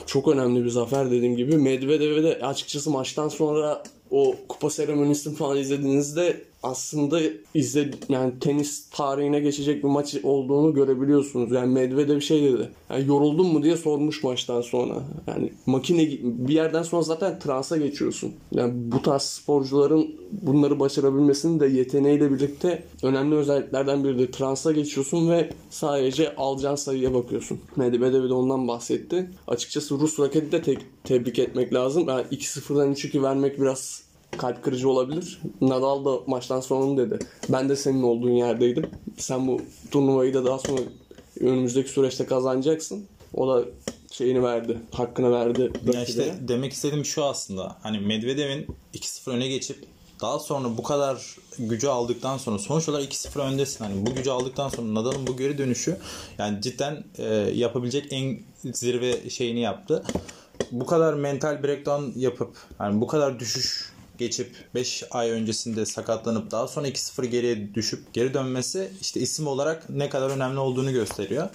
Çok 0.06 0.28
önemli 0.28 0.64
bir 0.64 0.70
zafer 0.70 1.10
dediğim 1.10 1.36
gibi. 1.36 1.56
Medvedev'e 1.56 2.22
de 2.22 2.46
açıkçası 2.46 2.90
maçtan 2.90 3.28
sonra 3.28 3.82
o 4.10 4.34
kupa 4.48 4.70
seremonisini 4.70 5.34
falan 5.34 5.56
izlediğinizde 5.56 6.44
aslında 6.62 7.20
izle 7.54 7.90
yani 8.08 8.32
tenis 8.40 8.90
tarihine 8.90 9.40
geçecek 9.40 9.84
bir 9.84 9.88
maç 9.88 10.16
olduğunu 10.22 10.74
görebiliyorsunuz. 10.74 11.52
Yani 11.52 11.72
Medvedev 11.74 12.20
şey 12.20 12.42
dedi. 12.42 12.70
Yani 12.90 13.08
yoruldun 13.08 13.46
mu 13.46 13.62
diye 13.62 13.76
sormuş 13.76 14.22
maçtan 14.24 14.60
sonra. 14.60 14.94
Yani 15.26 15.52
makine 15.66 16.08
bir 16.22 16.54
yerden 16.54 16.82
sonra 16.82 17.02
zaten 17.02 17.38
transa 17.38 17.76
geçiyorsun. 17.76 18.32
Yani 18.52 18.72
bu 18.74 19.02
tarz 19.02 19.22
sporcuların 19.22 20.14
bunları 20.32 20.80
başarabilmesinin 20.80 21.60
de 21.60 21.66
yeteneğiyle 21.66 22.30
birlikte 22.30 22.82
önemli 23.02 23.34
özelliklerden 23.34 24.04
biridir. 24.04 24.32
Transa 24.32 24.72
geçiyorsun 24.72 25.30
ve 25.30 25.50
sadece 25.70 26.34
alacağın 26.36 26.76
sayıya 26.76 27.14
bakıyorsun. 27.14 27.60
Medvedev 27.76 28.28
de 28.28 28.34
ondan 28.34 28.68
bahsetti. 28.68 29.30
Açıkçası 29.48 29.94
Rus 29.94 30.20
raketi 30.20 30.52
de 30.52 30.62
te- 30.62 30.78
tebrik 31.04 31.38
etmek 31.38 31.74
lazım. 31.74 32.04
Yani 32.08 32.22
2-0'dan 32.32 32.92
3-2 32.92 33.22
vermek 33.22 33.60
biraz 33.60 34.02
kalp 34.38 34.64
kırıcı 34.64 34.88
olabilir. 34.88 35.40
Nadal 35.60 36.04
da 36.04 36.20
maçtan 36.26 36.60
sonra 36.60 36.84
onu 36.84 36.96
dedi. 36.96 37.18
Ben 37.48 37.68
de 37.68 37.76
senin 37.76 38.02
olduğun 38.02 38.30
yerdeydim. 38.30 38.90
Sen 39.18 39.46
bu 39.46 39.60
turnuvayı 39.90 40.34
da 40.34 40.44
daha 40.44 40.58
sonra 40.58 40.80
önümüzdeki 41.40 41.90
süreçte 41.90 42.26
kazanacaksın. 42.26 43.06
O 43.34 43.48
da 43.48 43.64
şeyini 44.12 44.42
verdi. 44.42 44.78
Hakkını 44.92 45.32
verdi. 45.32 45.72
Ya 45.92 46.04
işte 46.04 46.34
demek 46.40 46.72
istediğim 46.72 47.04
şu 47.04 47.24
aslında. 47.24 47.76
Hani 47.82 47.98
Medvedev'in 47.98 48.66
2-0 48.94 49.30
öne 49.30 49.48
geçip 49.48 49.84
daha 50.22 50.38
sonra 50.38 50.76
bu 50.78 50.82
kadar 50.82 51.36
gücü 51.58 51.88
aldıktan 51.88 52.38
sonra 52.38 52.58
sonuç 52.58 52.88
olarak 52.88 53.14
2-0 53.14 53.40
öndesin. 53.40 53.84
Hani 53.84 54.06
bu 54.06 54.14
gücü 54.14 54.30
aldıktan 54.30 54.68
sonra 54.68 54.94
Nadal'ın 54.94 55.26
bu 55.26 55.36
geri 55.36 55.58
dönüşü 55.58 55.96
yani 56.38 56.62
cidden 56.62 57.04
e, 57.18 57.34
yapabilecek 57.34 58.06
en 58.10 58.38
zirve 58.72 59.30
şeyini 59.30 59.60
yaptı. 59.60 60.04
Bu 60.72 60.86
kadar 60.86 61.14
mental 61.14 61.62
breakdown 61.62 62.18
yapıp 62.18 62.56
yani 62.80 63.00
bu 63.00 63.06
kadar 63.06 63.40
düşüş 63.40 63.91
geçip 64.18 64.56
5 64.74 65.04
ay 65.10 65.30
öncesinde 65.30 65.86
sakatlanıp 65.86 66.50
daha 66.50 66.68
sonra 66.68 66.88
2-0 66.88 67.26
geriye 67.26 67.74
düşüp 67.74 68.12
geri 68.12 68.34
dönmesi 68.34 68.90
işte 69.00 69.20
isim 69.20 69.46
olarak 69.46 69.90
ne 69.90 70.08
kadar 70.08 70.30
önemli 70.30 70.58
olduğunu 70.58 70.92
gösteriyor. 70.92 71.48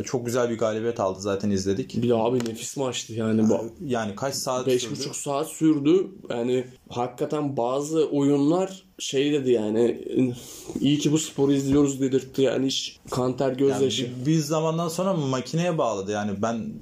E, 0.00 0.02
çok 0.02 0.26
güzel 0.26 0.50
bir 0.50 0.58
galibiyet 0.58 1.00
aldı 1.00 1.20
zaten 1.20 1.50
izledik. 1.50 2.02
Bir 2.02 2.08
de 2.08 2.14
abi 2.14 2.38
nefis 2.38 2.76
maçtı 2.76 3.12
yani. 3.12 3.48
Bu 3.48 3.70
Yani 3.86 4.14
kaç 4.16 4.34
saat 4.34 4.66
Beş 4.66 4.82
sürdü? 4.82 4.94
buçuk 4.98 5.16
saat 5.16 5.48
sürdü. 5.48 6.06
Yani 6.30 6.66
hakikaten 6.88 7.56
bazı 7.56 8.08
oyunlar 8.08 8.84
şey 8.98 9.32
dedi 9.32 9.50
yani 9.50 10.04
iyi 10.80 10.98
ki 10.98 11.12
bu 11.12 11.18
sporu 11.18 11.52
izliyoruz 11.52 12.00
dedirtti 12.00 12.42
yani 12.42 12.66
hiç 12.66 13.00
kanter 13.10 13.48
Yani 13.48 13.58
gözyaşı. 13.58 14.10
bir, 14.20 14.26
bir 14.26 14.38
zamandan 14.38 14.88
sonra 14.88 15.14
makineye 15.14 15.78
bağladı. 15.78 16.12
Yani 16.12 16.42
ben 16.42 16.72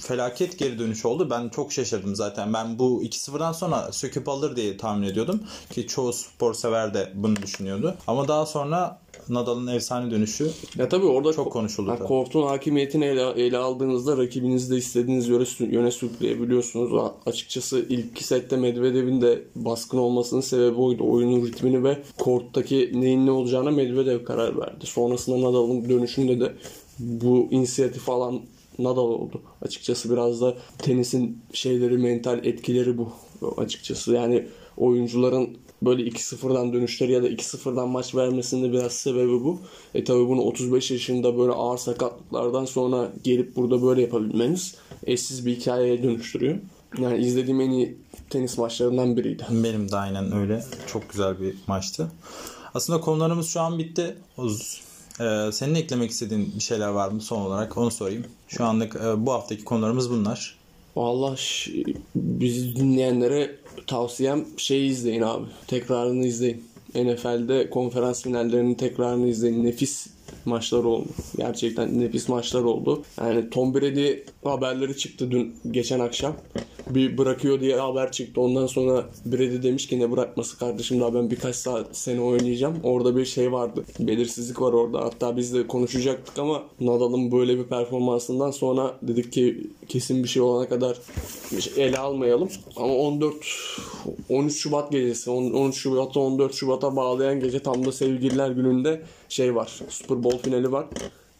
felaket 0.00 0.58
geri 0.58 0.78
dönüş 0.78 1.04
oldu. 1.04 1.30
Ben 1.30 1.48
çok 1.48 1.72
şaşırdım 1.72 2.16
zaten. 2.16 2.52
Ben 2.52 2.78
bu 2.78 3.02
2-0'dan 3.04 3.52
sonra 3.52 3.92
söküp 3.92 4.28
alır 4.28 4.56
diye 4.56 4.76
tahmin 4.76 5.06
ediyordum. 5.06 5.40
Ki 5.70 5.86
çoğu 5.86 6.12
spor 6.12 6.54
sever 6.54 6.94
de 6.94 7.12
bunu 7.14 7.36
düşünüyordu. 7.36 7.96
Ama 8.06 8.28
daha 8.28 8.46
sonra 8.46 9.03
Nadal'ın 9.28 9.66
efsane 9.66 10.10
dönüşü 10.10 10.50
Ya 10.78 10.88
tabii 10.88 11.06
orada 11.06 11.32
çok 11.32 11.46
ko- 11.46 11.50
konuşuldu 11.50 11.94
tabii. 11.98 12.08
kortun 12.08 12.42
hakimiyetini 12.42 13.04
ele, 13.04 13.30
ele 13.30 13.58
aldığınızda 13.58 14.16
rakibinizi 14.16 14.70
de 14.70 14.76
istediğiniz 14.76 15.28
yöne, 15.28 15.44
yöne 15.60 15.90
sürükleyebiliyorsunuz. 15.90 17.10
Açıkçası 17.26 17.86
ilk 17.88 18.06
iki 18.10 18.24
sette 18.24 18.56
Medvedev'in 18.56 19.20
de 19.20 19.42
baskın 19.56 19.98
olmasının 19.98 20.40
sebebi 20.40 20.80
oydu. 20.80 21.10
Oyunun 21.10 21.46
ritmini 21.46 21.84
ve 21.84 21.98
korttaki 22.18 22.90
neyin 22.94 23.26
ne 23.26 23.30
olacağına 23.30 23.70
Medvedev 23.70 24.24
karar 24.24 24.58
verdi. 24.58 24.86
Sonrasında 24.86 25.40
Nadal'ın 25.48 25.88
dönüşünde 25.88 26.40
de 26.40 26.52
bu 26.98 27.48
inisiyatif 27.50 28.08
alan 28.08 28.40
Nadal 28.78 29.02
oldu. 29.08 29.42
Açıkçası 29.62 30.10
biraz 30.10 30.40
da 30.40 30.54
tenisin 30.78 31.38
şeyleri, 31.52 31.98
mental 31.98 32.44
etkileri 32.46 32.98
bu 32.98 33.08
açıkçası. 33.56 34.12
Yani 34.12 34.46
oyuncuların 34.76 35.56
böyle 35.82 36.02
2-0'dan 36.02 36.72
dönüşleri 36.72 37.12
ya 37.12 37.22
da 37.22 37.28
2-0'dan 37.28 37.88
maç 37.88 38.14
vermesinin 38.14 38.62
de 38.68 38.72
biraz 38.72 38.92
sebebi 38.92 39.32
bu. 39.44 39.60
E 39.94 40.04
tabi 40.04 40.28
bunu 40.28 40.40
35 40.40 40.90
yaşında 40.90 41.38
böyle 41.38 41.52
ağır 41.52 41.78
sakatlıklardan 41.78 42.64
sonra 42.64 43.12
gelip 43.24 43.56
burada 43.56 43.82
böyle 43.82 44.02
yapabilmeniz 44.02 44.74
eşsiz 45.06 45.46
bir 45.46 45.56
hikayeye 45.56 46.02
dönüştürüyor. 46.02 46.58
Yani 46.98 47.18
izlediğim 47.24 47.60
en 47.60 47.70
iyi 47.70 47.96
tenis 48.30 48.58
maçlarından 48.58 49.16
biriydi. 49.16 49.46
benim 49.50 49.90
de 49.90 49.96
aynen 49.96 50.32
öyle. 50.32 50.64
Çok 50.86 51.10
güzel 51.10 51.40
bir 51.40 51.54
maçtı. 51.66 52.12
Aslında 52.74 53.00
konularımız 53.00 53.48
şu 53.48 53.60
an 53.60 53.78
bitti. 53.78 54.16
Oğuz, 54.38 54.80
e, 55.20 55.52
senin 55.52 55.74
eklemek 55.74 56.10
istediğin 56.10 56.52
bir 56.56 56.62
şeyler 56.62 56.88
var 56.88 57.08
mı 57.08 57.20
son 57.20 57.40
olarak 57.40 57.76
onu 57.78 57.90
sorayım. 57.90 58.24
Şu 58.48 58.64
anlık 58.64 58.96
e, 58.96 59.26
bu 59.26 59.32
haftaki 59.32 59.64
konularımız 59.64 60.10
bunlar. 60.10 60.56
Vallahi 60.96 61.40
ş- 61.42 61.72
bizi 62.14 62.76
dinleyenlere 62.76 63.56
tavsiyem 63.86 64.44
şeyi 64.56 64.90
izleyin 64.90 65.22
abi. 65.22 65.44
Tekrarını 65.66 66.26
izleyin. 66.26 66.64
NFL'de 66.94 67.70
konferans 67.70 68.22
finallerinin 68.22 68.74
tekrarını 68.74 69.28
izleyin. 69.28 69.64
Nefis 69.64 70.06
maçlar 70.44 70.84
oldu. 70.84 71.08
Gerçekten 71.36 72.00
nefis 72.00 72.28
maçlar 72.28 72.62
oldu. 72.62 73.02
Yani 73.20 73.50
Tom 73.50 73.74
Brady 73.74 74.12
haberleri 74.44 74.96
çıktı 74.96 75.30
dün 75.30 75.56
geçen 75.70 76.00
akşam. 76.00 76.36
Bir 76.90 77.18
bırakıyor 77.18 77.60
diye 77.60 77.76
haber 77.76 78.12
çıktı. 78.12 78.40
Ondan 78.40 78.66
sonra 78.66 79.04
Brady 79.26 79.62
demiş 79.62 79.86
ki 79.86 80.00
ne 80.00 80.10
bırakması 80.10 80.58
kardeşim 80.58 81.00
daha 81.00 81.14
ben 81.14 81.30
birkaç 81.30 81.56
saat 81.56 81.96
sene 81.96 82.20
oynayacağım. 82.20 82.76
Orada 82.82 83.16
bir 83.16 83.24
şey 83.24 83.52
vardı. 83.52 83.84
Belirsizlik 84.00 84.60
var 84.60 84.72
orada. 84.72 85.00
Hatta 85.00 85.36
biz 85.36 85.54
de 85.54 85.66
konuşacaktık 85.66 86.38
ama 86.38 86.62
Nadal'ın 86.80 87.32
böyle 87.32 87.58
bir 87.58 87.64
performansından 87.64 88.50
sonra 88.50 88.94
dedik 89.02 89.32
ki 89.32 89.70
kesin 89.88 90.22
bir 90.22 90.28
şey 90.28 90.42
olana 90.42 90.68
kadar 90.68 90.98
ele 91.76 91.98
almayalım. 91.98 92.48
Ama 92.76 92.94
14 92.94 93.34
13 94.28 94.56
Şubat 94.56 94.92
gecesi 94.92 95.30
13 95.30 95.76
Şubat'a 95.76 96.20
14 96.20 96.54
Şubat'a 96.54 96.96
bağlayan 96.96 97.40
gece 97.40 97.58
tam 97.58 97.86
da 97.86 97.92
sevgililer 97.92 98.50
gününde 98.50 99.02
şey 99.28 99.54
var. 99.54 99.80
Super 99.88 100.24
Bowl 100.24 100.38
finali 100.38 100.72
var. 100.72 100.86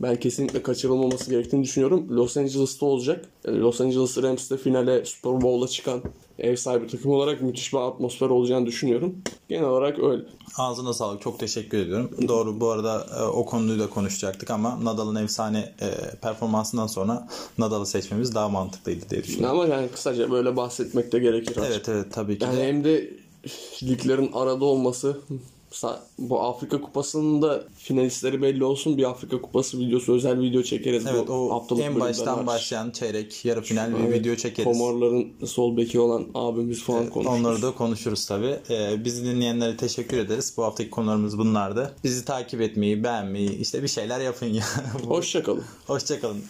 Ben 0.03 0.17
kesinlikle 0.21 0.63
kaçırılmaması 0.63 1.31
gerektiğini 1.31 1.63
düşünüyorum. 1.65 2.07
Los 2.11 2.37
Angeles'ta 2.37 2.87
olacak. 2.87 3.25
Yani 3.47 3.61
Los 3.61 3.81
Angeles 3.81 4.19
Rams'te 4.23 4.57
finale 4.57 5.05
Super 5.05 5.43
Bowl'a 5.43 5.69
çıkan 5.69 6.03
ev 6.39 6.57
sahibi 6.57 6.87
takım 6.87 7.11
olarak 7.11 7.43
müthiş 7.43 7.73
bir 7.73 7.79
atmosfer 7.79 8.27
olacağını 8.27 8.67
düşünüyorum. 8.67 9.15
Genel 9.49 9.65
olarak 9.65 9.99
öyle. 9.99 10.23
Ağzına 10.59 10.93
sağlık. 10.93 11.23
Çok 11.23 11.39
teşekkür 11.39 11.79
ediyorum. 11.79 12.11
Doğru 12.29 12.61
bu 12.61 12.69
arada 12.71 13.07
e, 13.21 13.23
o 13.23 13.45
konuyu 13.45 13.79
da 13.79 13.91
konuşacaktık 13.91 14.51
ama 14.51 14.85
Nadal'ın 14.85 15.15
efsane 15.17 15.59
e, 15.81 16.17
performansından 16.23 16.87
sonra 16.87 17.29
Nadal'ı 17.59 17.87
seçmemiz 17.87 18.35
daha 18.35 18.49
mantıklıydı 18.49 19.11
diye 19.11 19.25
düşünüyorum. 19.25 19.61
Ama 19.61 19.75
yani 19.75 19.89
kısaca 19.89 20.31
böyle 20.31 20.57
bahsetmek 20.57 21.13
de 21.13 21.19
gerekir. 21.19 21.57
Evet 21.69 21.89
evet 21.89 22.07
tabii 22.13 22.39
ki 22.39 22.45
Yani 22.45 22.57
de. 22.57 22.67
hem 22.69 22.85
de 22.85 23.11
liglerin 23.83 24.31
arada 24.33 24.65
olması 24.65 25.19
bu 26.19 26.41
Afrika 26.41 26.81
Kupası'nda 26.81 27.65
finalistleri 27.77 28.43
belli 28.43 28.65
olsun. 28.65 28.99
Bir 28.99 29.05
Afrika 29.05 29.41
Kupası 29.41 29.79
videosu 29.79 30.15
özel 30.15 30.41
video 30.41 30.63
çekeriz. 30.63 31.07
Evet 31.07 31.29
bu 31.29 31.33
o 31.33 31.51
haftalık 31.51 31.83
en 31.83 32.01
baştan 32.01 32.35
hariç. 32.35 32.47
başlayan 32.47 32.91
çeyrek, 32.91 33.45
yarı 33.45 33.63
final 33.63 33.95
bir 33.95 34.01
Evet, 34.01 34.21
video 34.21 34.37
çekeriz. 34.37 34.73
Komorların 34.73 35.47
sol 35.47 35.77
beki 35.77 36.01
olan 36.01 36.27
abimiz 36.35 36.83
falan 36.83 37.11
konuşuruz. 37.11 37.39
Onları 37.41 37.63
da 37.63 37.71
konuşuruz 37.71 38.27
tabi. 38.27 38.57
bizi 39.05 39.25
dinleyenlere 39.25 39.77
teşekkür 39.77 40.19
ederiz. 40.19 40.55
Bu 40.57 40.65
haftaki 40.65 40.91
konularımız 40.91 41.39
bunlardı. 41.39 41.97
Bizi 42.05 42.25
takip 42.25 42.61
etmeyi, 42.61 43.05
beğenmeyi, 43.05 43.59
işte 43.59 43.83
bir 43.83 43.89
şeyler 43.89 44.21
yapın 44.21 44.47
ya. 44.47 44.65
Hoşçakalın. 45.09 45.65
Hoşçakalın. 45.87 46.43